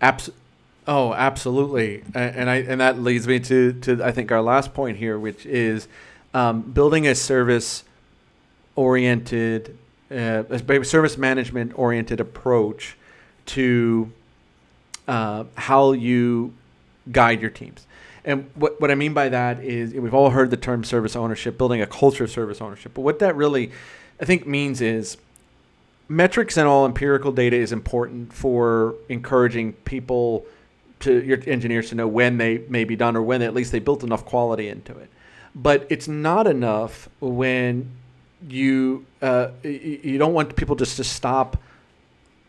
Absolutely. 0.00 0.47
Oh, 0.88 1.12
absolutely, 1.12 2.02
and 2.14 2.48
I 2.48 2.56
and 2.56 2.80
that 2.80 2.98
leads 2.98 3.28
me 3.28 3.38
to 3.40 3.74
to 3.74 4.02
I 4.02 4.10
think 4.10 4.32
our 4.32 4.40
last 4.40 4.72
point 4.72 4.96
here, 4.96 5.18
which 5.18 5.44
is 5.44 5.86
um, 6.32 6.62
building 6.62 7.06
a 7.06 7.14
service 7.14 7.84
oriented, 8.74 9.76
uh, 10.10 10.44
a 10.48 10.84
service 10.86 11.18
management 11.18 11.78
oriented 11.78 12.20
approach 12.20 12.96
to 13.46 14.10
uh, 15.06 15.44
how 15.56 15.92
you 15.92 16.54
guide 17.12 17.42
your 17.42 17.50
teams. 17.50 17.86
And 18.24 18.50
what, 18.54 18.80
what 18.80 18.90
I 18.90 18.94
mean 18.94 19.12
by 19.12 19.28
that 19.28 19.62
is 19.62 19.92
we've 19.92 20.14
all 20.14 20.30
heard 20.30 20.50
the 20.50 20.56
term 20.56 20.84
service 20.84 21.16
ownership, 21.16 21.58
building 21.58 21.82
a 21.82 21.86
culture 21.86 22.24
of 22.24 22.30
service 22.30 22.62
ownership. 22.62 22.92
But 22.94 23.02
what 23.02 23.18
that 23.18 23.36
really, 23.36 23.72
I 24.22 24.24
think, 24.24 24.46
means 24.46 24.80
is 24.80 25.18
metrics 26.08 26.56
and 26.56 26.66
all 26.66 26.86
empirical 26.86 27.30
data 27.30 27.56
is 27.56 27.72
important 27.72 28.32
for 28.32 28.94
encouraging 29.10 29.74
people 29.84 30.46
to 31.00 31.22
your 31.22 31.38
engineers 31.46 31.90
to 31.90 31.94
know 31.94 32.08
when 32.08 32.38
they 32.38 32.58
may 32.68 32.84
be 32.84 32.96
done 32.96 33.16
or 33.16 33.22
when 33.22 33.42
at 33.42 33.54
least 33.54 33.72
they 33.72 33.78
built 33.78 34.02
enough 34.02 34.24
quality 34.24 34.68
into 34.68 34.96
it. 34.96 35.10
But 35.54 35.86
it's 35.88 36.08
not 36.08 36.46
enough 36.46 37.08
when 37.20 37.90
you 38.46 39.06
uh, 39.22 39.48
you 39.62 40.18
don't 40.18 40.34
want 40.34 40.54
people 40.56 40.76
just 40.76 40.96
to 40.96 41.04
stop 41.04 41.56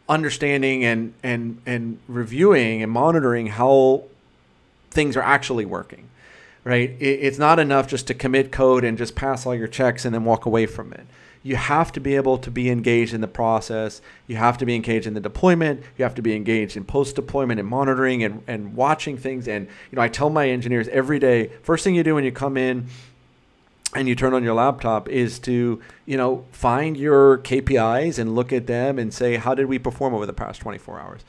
understanding 0.08 0.84
and 0.84 1.14
and 1.24 1.62
and 1.66 2.00
reviewing 2.08 2.82
and 2.82 2.92
monitoring 2.92 3.48
how 3.48 4.04
things 4.90 5.16
are 5.16 5.22
actually 5.22 5.66
working 5.66 6.10
right 6.64 6.96
it's 7.00 7.38
not 7.38 7.60
enough 7.60 7.88
just 7.88 8.08
to 8.08 8.14
commit 8.14 8.52
code 8.52 8.84
and 8.84 8.98
just 8.98 9.16
pass 9.16 9.46
all 9.46 9.54
your 9.54 9.68
checks 9.68 10.06
and 10.06 10.14
then 10.14 10.26
walk 10.26 10.48
away 10.48 10.66
from 10.66 10.92
it 10.92 11.06
you 11.41 11.56
have 11.56 11.91
to 11.93 11.99
be 11.99 12.15
able 12.15 12.38
to 12.38 12.52
be 12.52 12.69
engaged 12.69 13.13
in 13.13 13.21
the 13.21 13.28
process. 13.28 14.02
You 14.28 14.36
have 14.36 14.58
to 14.58 14.65
be 14.65 14.75
engaged 14.75 15.08
in 15.08 15.13
the 15.13 15.21
deployment. 15.21 15.82
You 15.97 16.04
have 16.04 16.15
to 16.15 16.21
be 16.21 16.36
engaged 16.36 16.75
in 16.75 16.84
post 16.84 17.15
deployment 17.15 17.60
and 17.60 17.69
monitoring 17.69 18.23
and, 18.23 18.43
and 18.47 18.75
watching 18.75 19.17
things. 19.17 19.47
And, 19.47 19.67
you 19.89 19.95
know, 19.95 20.02
I 20.02 20.10
tell 20.10 20.30
my 20.30 20.49
engineers 20.49 20.88
every 20.89 21.19
day, 21.19 21.52
first 21.63 21.84
thing 21.84 21.95
you 21.95 22.04
do 22.04 22.15
when 22.15 22.23
you 22.23 22.32
come 22.32 22.58
in 22.58 22.88
and 23.95 24.08
you 24.08 24.15
turn 24.15 24.34
on 24.34 24.43
your 24.43 24.54
laptop 24.54 25.10
is 25.10 25.39
to, 25.39 25.82
you 26.06 26.17
know, 26.17 26.45
find 26.52 26.95
your 26.95 27.39
KPIs 27.39 28.19
and 28.19 28.36
look 28.36 28.54
at 28.54 28.67
them 28.67 28.99
and 28.99 29.13
say, 29.13 29.38
how 29.38 29.56
did 29.56 29.65
we 29.65 29.80
perform 29.80 30.13
over 30.13 30.25
the 30.25 30.34
past 30.34 30.62
24 30.62 30.99
hours? 30.99 31.21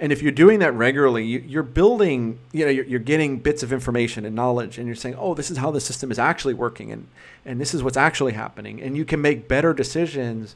And 0.00 0.12
if 0.12 0.22
you're 0.22 0.32
doing 0.32 0.60
that 0.60 0.74
regularly, 0.74 1.24
you, 1.24 1.58
are 1.58 1.64
building, 1.64 2.38
you 2.52 2.64
know, 2.64 2.70
you're, 2.70 2.84
you're, 2.84 3.00
getting 3.00 3.38
bits 3.38 3.62
of 3.64 3.72
information 3.72 4.24
and 4.24 4.34
knowledge, 4.34 4.78
and 4.78 4.86
you're 4.86 4.94
saying, 4.94 5.16
oh, 5.18 5.34
this 5.34 5.50
is 5.50 5.56
how 5.56 5.72
the 5.72 5.80
system 5.80 6.12
is 6.12 6.18
actually 6.18 6.54
working, 6.54 6.92
and 6.92 7.08
and 7.44 7.60
this 7.60 7.74
is 7.74 7.82
what's 7.82 7.96
actually 7.96 8.32
happening, 8.32 8.80
and 8.80 8.96
you 8.96 9.04
can 9.04 9.20
make 9.20 9.48
better 9.48 9.74
decisions 9.74 10.54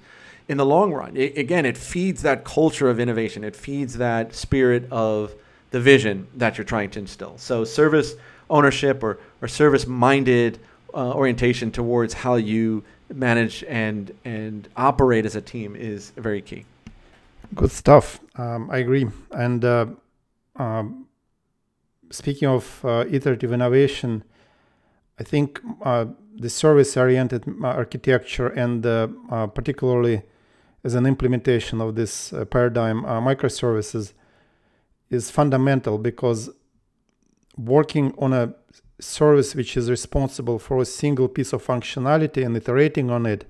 in 0.49 0.59
the 0.59 0.67
long 0.67 0.93
run. 0.93 1.17
It, 1.17 1.37
again, 1.37 1.67
it 1.67 1.77
feeds 1.77 2.23
that 2.23 2.45
culture 2.45 2.89
of 2.89 3.01
innovation. 3.01 3.43
It 3.43 3.57
feeds 3.57 3.95
that 3.99 4.35
spirit 4.35 4.87
of 4.93 5.35
the 5.71 5.81
vision 5.81 6.29
that 6.37 6.57
you're 6.57 6.65
trying 6.65 6.91
to 6.91 7.01
instill. 7.01 7.37
So 7.39 7.65
service 7.65 8.15
ownership 8.49 9.03
or 9.03 9.19
or 9.41 9.49
service 9.49 9.89
minded 9.89 10.61
uh, 10.95 11.13
orientation 11.13 11.71
towards 11.71 12.15
how 12.15 12.35
you 12.35 12.85
manage 13.13 13.65
and 13.69 14.13
and 14.25 14.69
operate 14.77 15.27
as 15.27 15.37
a 15.37 15.41
team 15.41 15.77
is 15.77 16.11
very 16.17 16.43
key. 16.43 16.65
Good 17.55 17.71
stuff. 17.71 18.21
Um, 18.37 18.71
I 18.71 18.79
agree. 18.79 19.07
And 19.33 19.65
uh, 19.65 19.87
um, 20.57 21.07
speaking 22.11 22.49
of 22.49 22.81
uh, 22.85 23.05
iterative 23.11 23.53
innovation, 23.53 24.25
I 25.19 25.25
think 25.25 25.61
uh, 25.83 26.07
the 26.35 26.49
service-oriented 26.49 27.45
uh, 27.63 27.67
architecture 27.67 28.49
and 28.49 28.87
uh, 28.87 29.47
particularly 29.49 30.23
as 30.85 30.95
an 30.95 31.07
implementation 31.07 31.81
of 31.81 31.95
this 31.95 32.33
paradigm, 32.51 33.03
microservices 33.03 34.15
is 35.11 35.31
fundamental 35.31 35.99
because 35.99 36.51
working 37.57 38.13
on 38.19 38.33
a 38.33 38.55
service 39.03 39.55
which 39.55 39.77
is 39.77 39.91
responsible 39.91 40.59
for 40.59 40.81
a 40.81 40.85
single 40.85 41.29
piece 41.29 41.53
of 41.53 41.65
functionality 41.65 42.45
and 42.45 42.57
iterating 42.57 43.11
on 43.11 43.27
it 43.27 43.45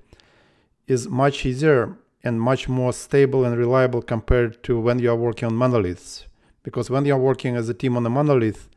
is 0.87 1.07
much 1.07 1.45
easier 1.45 1.95
and 2.23 2.41
much 2.41 2.69
more 2.69 2.93
stable 2.93 3.43
and 3.45 3.57
reliable 3.57 4.01
compared 4.01 4.63
to 4.63 4.79
when 4.79 4.99
you 4.99 5.11
are 5.11 5.15
working 5.15 5.47
on 5.47 5.55
monoliths. 5.55 6.25
Because 6.63 6.89
when 6.89 7.05
you 7.05 7.13
are 7.13 7.19
working 7.19 7.55
as 7.55 7.67
a 7.67 7.73
team 7.73 7.97
on 7.97 8.05
a 8.05 8.09
monolith, 8.09 8.69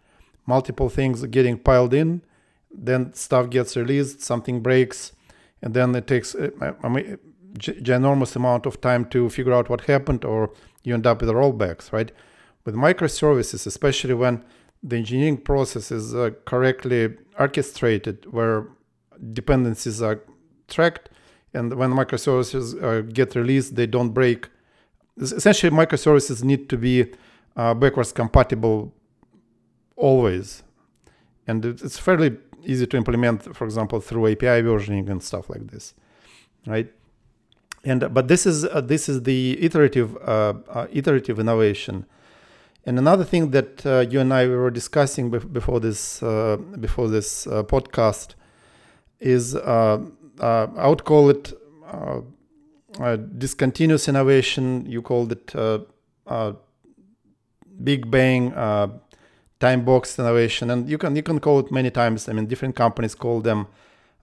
multiple 0.47 0.89
things 0.89 1.23
are 1.23 1.29
getting 1.29 1.59
piled 1.59 1.95
in, 1.95 2.23
then 2.71 3.13
stuff 3.15 3.49
gets 3.49 3.77
released, 3.77 4.21
something 4.21 4.61
breaks, 4.61 5.13
and 5.63 5.75
then 5.75 5.95
it 5.95 6.07
takes 6.07 6.35
a, 6.35 6.53
a, 6.61 6.75
a 6.89 7.19
ginormous 7.59 8.37
amount 8.37 8.67
of 8.67 8.81
time 8.81 9.05
to 9.07 9.31
figure 9.31 9.53
out 9.53 9.69
what 9.69 9.83
happened, 9.83 10.25
or 10.25 10.53
you 10.83 10.95
end 10.95 11.07
up 11.07 11.21
with 11.21 11.31
rollbacks, 11.31 11.93
right? 11.93 12.13
With 12.65 12.75
microservices, 12.75 13.67
especially 13.67 14.15
when 14.15 14.45
the 14.87 14.97
engineering 14.97 15.37
process 15.37 15.91
is 15.91 16.15
uh, 16.15 16.31
correctly 16.45 17.17
orchestrated, 17.39 18.25
where 18.33 18.69
dependencies 19.33 20.01
are 20.01 20.21
tracked, 20.69 21.09
and 21.53 21.75
when 21.75 21.91
microservices 21.91 22.81
uh, 22.83 23.01
get 23.03 23.35
released, 23.35 23.75
they 23.75 23.87
don't 23.87 24.11
break. 24.11 24.49
Essentially, 25.21 25.75
microservices 25.75 26.45
need 26.45 26.69
to 26.69 26.77
be 26.77 27.13
uh, 27.57 27.75
backwards 27.75 28.13
compatible 28.13 28.95
always, 29.97 30.63
and 31.47 31.65
it's 31.65 31.99
fairly 31.99 32.37
easy 32.65 32.87
to 32.87 32.97
implement, 32.97 33.57
for 33.57 33.65
example, 33.65 34.01
through 34.01 34.27
API 34.33 34.63
versioning 34.63 35.09
and 35.09 35.23
stuff 35.23 35.49
like 35.49 35.67
this, 35.69 35.95
right? 36.67 36.93
And 37.85 38.13
but 38.13 38.29
this 38.29 38.47
is 38.47 38.65
uh, 38.65 38.81
this 38.81 39.09
is 39.09 39.23
the 39.23 39.59
iterative 39.61 40.17
uh, 40.17 40.55
uh, 40.69 40.87
iterative 40.93 41.39
innovation. 41.39 42.05
And 42.87 42.99
another 42.99 43.25
thing 43.25 43.51
that 43.51 43.85
uh, 43.85 44.07
you 44.09 44.21
and 44.21 44.33
I 44.33 44.47
were 44.47 44.71
discussing 44.71 45.31
before 45.31 45.81
this 45.81 46.23
uh, 46.23 46.57
before 46.81 47.09
this 47.09 47.47
uh, 47.47 47.65
podcast 47.65 48.35
is 49.19 49.57
I 49.57 49.99
would 50.89 51.05
call 51.05 51.31
it 51.31 51.53
discontinuous 53.39 54.09
innovation. 54.09 54.87
You 54.87 55.03
called 55.03 55.33
it 55.33 55.53
Big 57.83 58.11
Bang 58.11 58.53
time 59.59 59.85
box 59.85 60.19
innovation, 60.19 60.71
and 60.71 60.89
you 60.89 60.99
can 60.99 61.17
you 61.17 61.23
can 61.23 61.41
call 61.41 61.59
it 61.61 61.71
many 61.71 61.91
times. 61.91 62.29
I 62.29 62.33
mean, 62.33 62.47
different 62.47 62.77
companies 62.77 63.15
call 63.15 63.41
them 63.41 63.67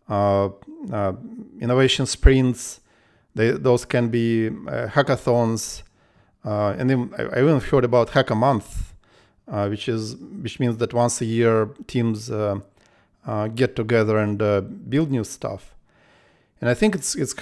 uh, 0.09 0.49
uh, 0.91 1.13
innovation 1.59 2.05
sprints. 2.05 2.81
They, 3.35 3.51
those 3.51 3.85
can 3.85 4.09
be 4.09 4.47
uh, 4.47 4.87
hackathons, 4.87 5.83
uh, 6.45 6.75
and 6.77 6.89
then 6.89 7.13
I, 7.17 7.39
even 7.39 7.59
heard 7.59 7.83
about 7.83 8.09
hack 8.09 8.29
a 8.29 8.35
month, 8.35 8.93
uh, 9.47 9.67
which 9.67 9.87
is 9.87 10.15
which 10.15 10.59
means 10.59 10.77
that 10.77 10.93
once 10.93 11.21
a 11.21 11.25
year 11.25 11.69
teams 11.87 12.29
uh, 12.29 12.59
get 13.55 13.75
together 13.75 14.17
and 14.17 14.37
build 14.89 15.11
new 15.11 15.23
stuff. 15.23 15.75
And 16.59 16.69
I 16.69 16.73
think 16.73 16.95
it's 16.95 17.15
it's 17.15 17.33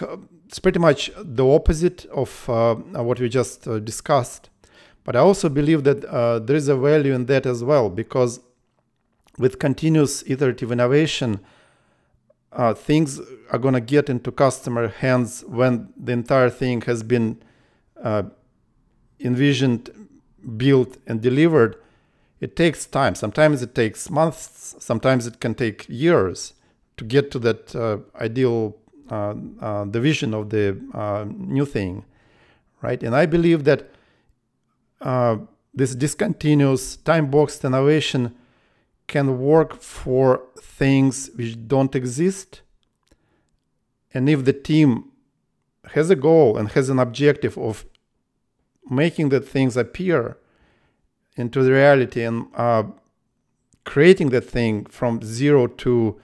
it's 0.48 0.60
pretty 0.60 0.80
much 0.80 1.12
the 1.18 1.46
opposite 1.46 2.06
of 2.06 2.48
what 2.48 3.20
we 3.20 3.30
just 3.30 3.64
discussed. 3.84 4.50
But 5.04 5.16
I 5.16 5.20
also 5.20 5.50
believe 5.50 5.84
that 5.84 6.06
uh, 6.06 6.40
there 6.40 6.56
is 6.56 6.68
a 6.68 6.76
value 6.76 7.14
in 7.14 7.26
that 7.26 7.46
as 7.46 7.64
well 7.64 7.90
because 7.90 8.40
with 9.38 9.60
continuous 9.60 10.24
iterative 10.28 10.72
innovation, 10.72 11.40
uh, 12.52 12.74
things 12.74 13.20
are 13.52 13.58
going 13.58 13.74
to 13.74 13.82
get 13.82 14.10
into 14.10 14.32
customer 14.32 14.90
hands 14.90 15.44
when 15.48 15.92
the 15.98 16.12
entire 16.12 16.50
thing 16.50 16.82
has 16.82 17.02
been 17.02 17.42
uh, 18.04 18.24
envisioned, 19.23 19.89
built, 20.57 20.97
and 21.07 21.21
delivered. 21.21 21.75
It 22.39 22.55
takes 22.55 22.86
time. 22.86 23.15
Sometimes 23.15 23.62
it 23.62 23.75
takes 23.75 24.10
months. 24.10 24.75
Sometimes 24.79 25.27
it 25.27 25.39
can 25.39 25.53
take 25.53 25.86
years 25.88 26.53
to 26.97 27.03
get 27.03 27.31
to 27.31 27.39
that 27.39 27.75
uh, 27.75 27.97
ideal 28.19 28.77
uh, 29.12 29.36
uh, 29.60 29.84
the 29.84 29.99
vision 29.99 30.34
of 30.34 30.49
the 30.51 30.77
new 31.38 31.65
thing, 31.65 32.05
right? 32.81 33.03
And 33.03 33.13
I 33.13 33.25
believe 33.25 33.65
that 33.65 33.89
uh, 35.01 35.38
this 35.73 35.95
discontinuous 35.95 36.95
time 36.95 37.29
boxed 37.29 37.65
innovation 37.65 38.34
can 39.07 39.39
work 39.39 39.81
for 39.81 40.43
things 40.62 41.29
which 41.36 41.67
don't 41.67 41.93
exist. 41.93 42.62
And 44.13 44.29
if 44.29 44.45
the 44.45 44.53
team 44.53 45.12
has 45.88 46.10
a 46.10 46.15
goal 46.15 46.57
and 46.57 46.69
has 46.69 46.89
an 46.89 46.99
objective 46.99 47.57
of 47.57 47.86
making 48.89 49.30
the 49.30 49.39
things 49.39 49.78
appear 49.78 50.38
into 51.36 51.63
the 51.63 51.72
reality 51.72 52.24
and 52.24 52.48
uh, 52.56 52.84
creating 53.86 54.30
that 54.30 54.41
thing 54.41 54.86
from 54.86 55.22
zero 55.22 55.67
to 55.67 56.20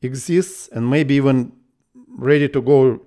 exists 0.00 0.68
and 0.68 0.88
maybe 0.88 1.14
even 1.14 1.52
ready 2.16 2.48
to 2.48 2.60
go 2.60 3.00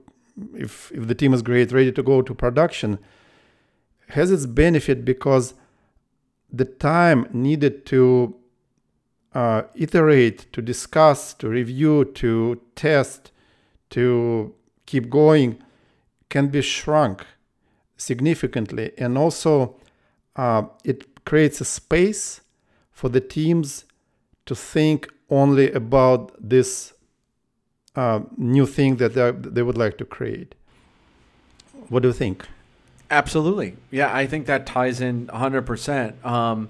if 0.54 0.91
if 0.91 1.08
the 1.08 1.15
team 1.15 1.34
is 1.34 1.41
great 1.41 1.72
ready 1.72 1.91
to 1.91 2.04
go 2.04 2.22
to 2.22 2.34
production 2.34 3.00
has 4.10 4.30
its 4.30 4.46
benefit 4.46 5.06
because 5.06 5.54
the 6.52 6.65
time 6.65 7.28
needed 7.32 7.86
to 7.86 8.36
uh, 9.34 9.63
iterate, 9.76 10.52
to 10.52 10.62
discuss, 10.62 11.34
to 11.36 11.48
review, 11.48 12.06
to 12.06 12.62
test, 12.76 13.32
to 13.89 14.54
keep 14.86 15.10
going 15.10 15.62
can 16.30 16.48
be 16.48 16.62
shrunk 16.62 17.26
significantly. 18.02 18.92
And 18.98 19.18
also, 19.18 19.76
uh, 20.36 20.64
it 20.84 21.24
creates 21.26 21.62
a 21.62 21.66
space 21.66 22.42
for 22.92 23.10
the 23.10 23.22
teams 23.22 23.86
to 24.46 24.56
think 24.56 25.10
only 25.30 25.72
about 25.72 26.32
this 26.38 26.94
uh, 27.96 28.22
new 28.38 28.66
thing 28.66 28.98
that 28.98 29.14
they 29.54 29.62
would 29.62 29.78
like 29.78 29.98
to 29.98 30.06
create. 30.06 30.56
What 31.90 32.04
do 32.04 32.10
you 32.10 32.14
think? 32.14 32.48
Absolutely. 33.10 33.76
Yeah, 33.92 34.14
I 34.14 34.26
think 34.26 34.46
that 34.48 34.66
ties 34.66 35.02
in 35.02 35.28
100%. 35.28 36.26
Um, 36.26 36.70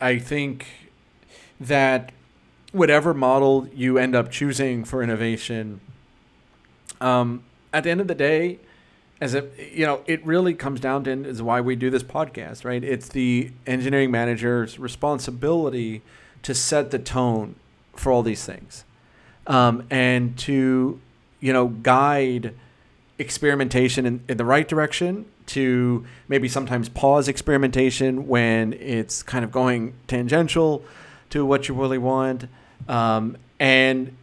I 0.00 0.18
think 0.18 0.66
that 1.60 2.12
whatever 2.72 3.12
model 3.12 3.68
you 3.74 3.98
end 3.98 4.14
up 4.14 4.30
choosing 4.30 4.84
for 4.84 5.02
innovation, 5.02 5.80
um, 7.00 7.42
at 7.72 7.84
the 7.84 7.90
end 7.90 8.00
of 8.00 8.06
the 8.06 8.14
day, 8.14 8.60
as 9.20 9.34
a 9.34 9.48
you 9.72 9.86
know, 9.86 10.00
it 10.06 10.24
really 10.26 10.54
comes 10.54 10.80
down 10.80 11.04
to 11.04 11.10
is 11.10 11.42
why 11.42 11.60
we 11.60 11.76
do 11.76 11.90
this 11.90 12.02
podcast, 12.02 12.64
right? 12.64 12.82
It's 12.82 13.08
the 13.08 13.50
engineering 13.66 14.10
manager's 14.10 14.78
responsibility 14.78 16.02
to 16.42 16.54
set 16.54 16.90
the 16.90 16.98
tone 16.98 17.54
for 17.94 18.12
all 18.12 18.22
these 18.22 18.44
things, 18.44 18.84
um, 19.46 19.86
and 19.90 20.36
to 20.38 21.00
you 21.40 21.52
know 21.52 21.68
guide 21.68 22.54
experimentation 23.18 24.06
in, 24.06 24.24
in 24.28 24.36
the 24.36 24.44
right 24.44 24.66
direction 24.66 25.26
to 25.46 26.04
maybe 26.26 26.48
sometimes 26.48 26.88
pause 26.88 27.28
experimentation 27.28 28.26
when 28.26 28.72
it's 28.72 29.22
kind 29.22 29.44
of 29.44 29.52
going 29.52 29.94
tangential 30.06 30.82
to 31.30 31.44
what 31.44 31.68
you 31.68 31.74
really 31.74 31.98
want 31.98 32.46
um, 32.88 33.36
and 33.60 34.16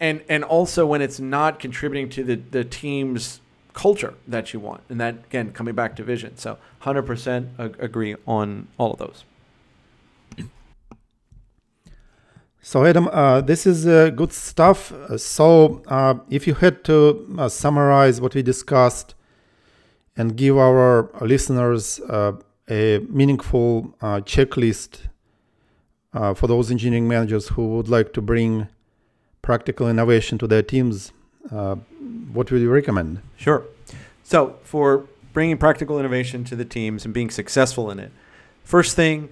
and 0.00 0.22
and 0.28 0.44
also 0.44 0.86
when 0.86 1.02
it's 1.02 1.20
not 1.20 1.58
contributing 1.58 2.08
to 2.08 2.24
the, 2.24 2.36
the 2.36 2.64
team's 2.64 3.40
culture 3.78 4.14
that 4.26 4.52
you 4.52 4.60
want. 4.60 4.82
And 4.88 5.00
that 5.00 5.14
again 5.28 5.52
coming 5.52 5.74
back 5.74 5.94
to 5.96 6.02
vision. 6.02 6.36
So 6.36 6.58
100% 6.82 7.80
agree 7.88 8.16
on 8.26 8.66
all 8.76 8.92
of 8.94 8.98
those. 8.98 9.24
So 12.60 12.84
adam 12.84 13.08
uh, 13.12 13.40
this 13.40 13.66
is 13.66 13.86
uh, 13.86 14.10
good 14.10 14.32
stuff. 14.32 14.92
So 15.16 15.80
uh, 15.86 16.14
if 16.28 16.46
you 16.48 16.54
had 16.54 16.84
to 16.84 16.96
uh, 17.38 17.48
summarize 17.48 18.20
what 18.20 18.34
we 18.34 18.42
discussed 18.42 19.14
and 20.16 20.36
give 20.36 20.58
our 20.58 21.08
listeners 21.20 22.00
uh, 22.00 22.32
a 22.68 22.98
meaningful 23.20 23.94
uh, 24.02 24.20
checklist 24.32 25.08
uh, 26.12 26.34
for 26.34 26.46
those 26.48 26.70
engineering 26.70 27.06
managers 27.06 27.48
who 27.48 27.64
would 27.76 27.88
like 27.88 28.12
to 28.12 28.20
bring 28.20 28.68
practical 29.40 29.88
innovation 29.88 30.36
to 30.38 30.46
their 30.46 30.62
teams, 30.62 31.12
uh, 31.50 31.76
what 32.32 32.50
would 32.50 32.60
you 32.60 32.70
recommend? 32.70 33.22
Sure. 33.36 33.64
So, 34.24 34.56
for 34.62 35.06
bringing 35.32 35.56
practical 35.56 35.98
innovation 35.98 36.44
to 36.44 36.56
the 36.56 36.64
teams 36.64 37.04
and 37.04 37.14
being 37.14 37.30
successful 37.30 37.90
in 37.90 37.98
it, 37.98 38.12
first 38.64 38.94
thing, 38.96 39.30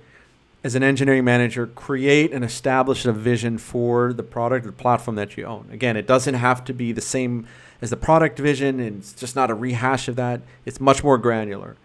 as 0.65 0.75
an 0.75 0.83
engineering 0.83 1.25
manager, 1.25 1.67
create 1.67 2.33
and 2.33 2.45
establish 2.45 3.05
a 3.05 3.13
vision 3.13 3.57
for 3.59 4.13
the 4.13 4.23
product 4.23 4.67
or 4.67 4.71
the 4.71 4.77
platform 4.77 5.15
that 5.17 5.37
you 5.37 5.45
own. 5.45 5.69
Again, 5.71 5.97
it 5.97 6.07
doesn't 6.07 6.35
have 6.35 6.65
to 6.65 6.75
be 6.75 6.93
the 6.93 7.01
same 7.01 7.47
as 7.81 7.91
the 7.91 7.97
product 7.97 8.39
vision, 8.39 8.81
and 8.81 8.99
it's 8.99 9.13
just 9.13 9.37
not 9.37 9.51
a 9.51 9.55
rehash 9.55 10.09
of 10.09 10.17
that. 10.17 10.41
It's 10.65 10.81
much 10.81 11.05
more 11.05 11.19
granular 11.19 11.77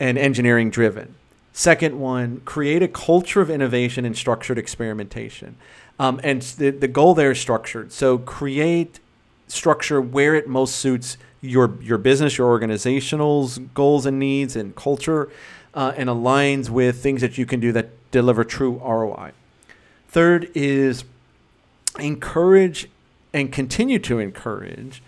and 0.00 0.18
engineering 0.18 0.70
driven. 0.70 1.14
Second 1.52 2.00
one, 2.00 2.40
create 2.40 2.82
a 2.82 2.88
culture 2.88 3.40
of 3.40 3.48
innovation 3.48 4.04
and 4.04 4.16
structured 4.16 4.58
experimentation. 4.58 5.56
Um, 6.00 6.20
and 6.24 6.42
the, 6.42 6.70
the 6.70 6.88
goal 6.88 7.14
there 7.14 7.30
is 7.30 7.40
structured. 7.40 7.92
So 7.92 8.18
create 8.18 8.98
structure 9.48 10.00
where 10.00 10.34
it 10.34 10.48
most 10.48 10.76
suits 10.76 11.16
your 11.40 11.76
your 11.80 11.98
business, 11.98 12.38
your 12.38 12.48
organizational's 12.48 13.58
goals 13.74 14.06
and 14.06 14.18
needs 14.18 14.56
and 14.56 14.74
culture, 14.74 15.30
uh, 15.74 15.92
and 15.96 16.08
aligns 16.08 16.70
with 16.70 17.02
things 17.02 17.20
that 17.20 17.36
you 17.38 17.46
can 17.46 17.60
do 17.60 17.72
that 17.72 17.90
deliver 18.10 18.44
true 18.44 18.80
ROI. 18.84 19.32
Third 20.08 20.50
is 20.54 21.04
encourage 21.98 22.88
and 23.32 23.52
continue 23.52 23.98
to 23.98 24.18
encourage 24.18 25.02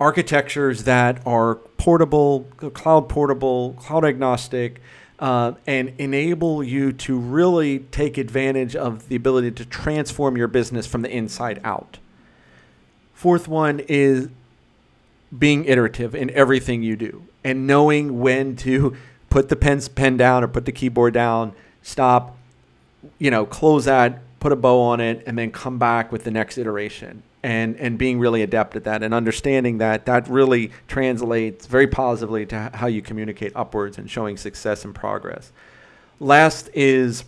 architectures 0.00 0.84
that 0.84 1.20
are 1.26 1.56
portable, 1.76 2.46
cloud 2.72 3.08
portable, 3.08 3.74
cloud 3.74 4.04
agnostic, 4.04 4.80
uh, 5.18 5.52
and 5.66 5.92
enable 5.98 6.62
you 6.62 6.92
to 6.92 7.18
really 7.18 7.80
take 7.80 8.16
advantage 8.16 8.74
of 8.74 9.08
the 9.08 9.16
ability 9.16 9.50
to 9.50 9.64
transform 9.66 10.36
your 10.36 10.48
business 10.48 10.86
from 10.86 11.02
the 11.02 11.10
inside 11.10 11.60
out. 11.62 11.98
Fourth 13.20 13.46
one 13.48 13.80
is 13.80 14.30
being 15.38 15.66
iterative 15.66 16.14
in 16.14 16.30
everything 16.30 16.82
you 16.82 16.96
do 16.96 17.24
and 17.44 17.66
knowing 17.66 18.20
when 18.20 18.56
to 18.56 18.96
put 19.28 19.50
the 19.50 19.56
pen, 19.56 19.78
pen 19.94 20.16
down 20.16 20.42
or 20.42 20.48
put 20.48 20.64
the 20.64 20.72
keyboard 20.72 21.12
down, 21.12 21.52
stop, 21.82 22.38
you 23.18 23.30
know, 23.30 23.44
close 23.44 23.84
that, 23.84 24.22
put 24.40 24.52
a 24.52 24.56
bow 24.56 24.80
on 24.80 25.00
it, 25.00 25.22
and 25.26 25.36
then 25.36 25.50
come 25.50 25.78
back 25.78 26.10
with 26.10 26.24
the 26.24 26.30
next 26.30 26.56
iteration 26.56 27.22
and 27.42 27.76
and 27.76 27.98
being 27.98 28.18
really 28.18 28.40
adept 28.40 28.74
at 28.74 28.84
that 28.84 29.02
and 29.02 29.12
understanding 29.12 29.76
that 29.76 30.06
that 30.06 30.26
really 30.26 30.70
translates 30.88 31.66
very 31.66 31.86
positively 31.86 32.46
to 32.46 32.70
how 32.72 32.86
you 32.86 33.02
communicate 33.02 33.52
upwards 33.54 33.98
and 33.98 34.10
showing 34.10 34.38
success 34.38 34.82
and 34.82 34.94
progress. 34.94 35.52
Last 36.20 36.70
is 36.72 37.24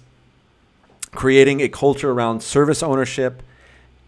creating 1.11 1.61
a 1.61 1.68
culture 1.68 2.12
around 2.12 2.42
service 2.42 2.83
ownership 2.83 3.42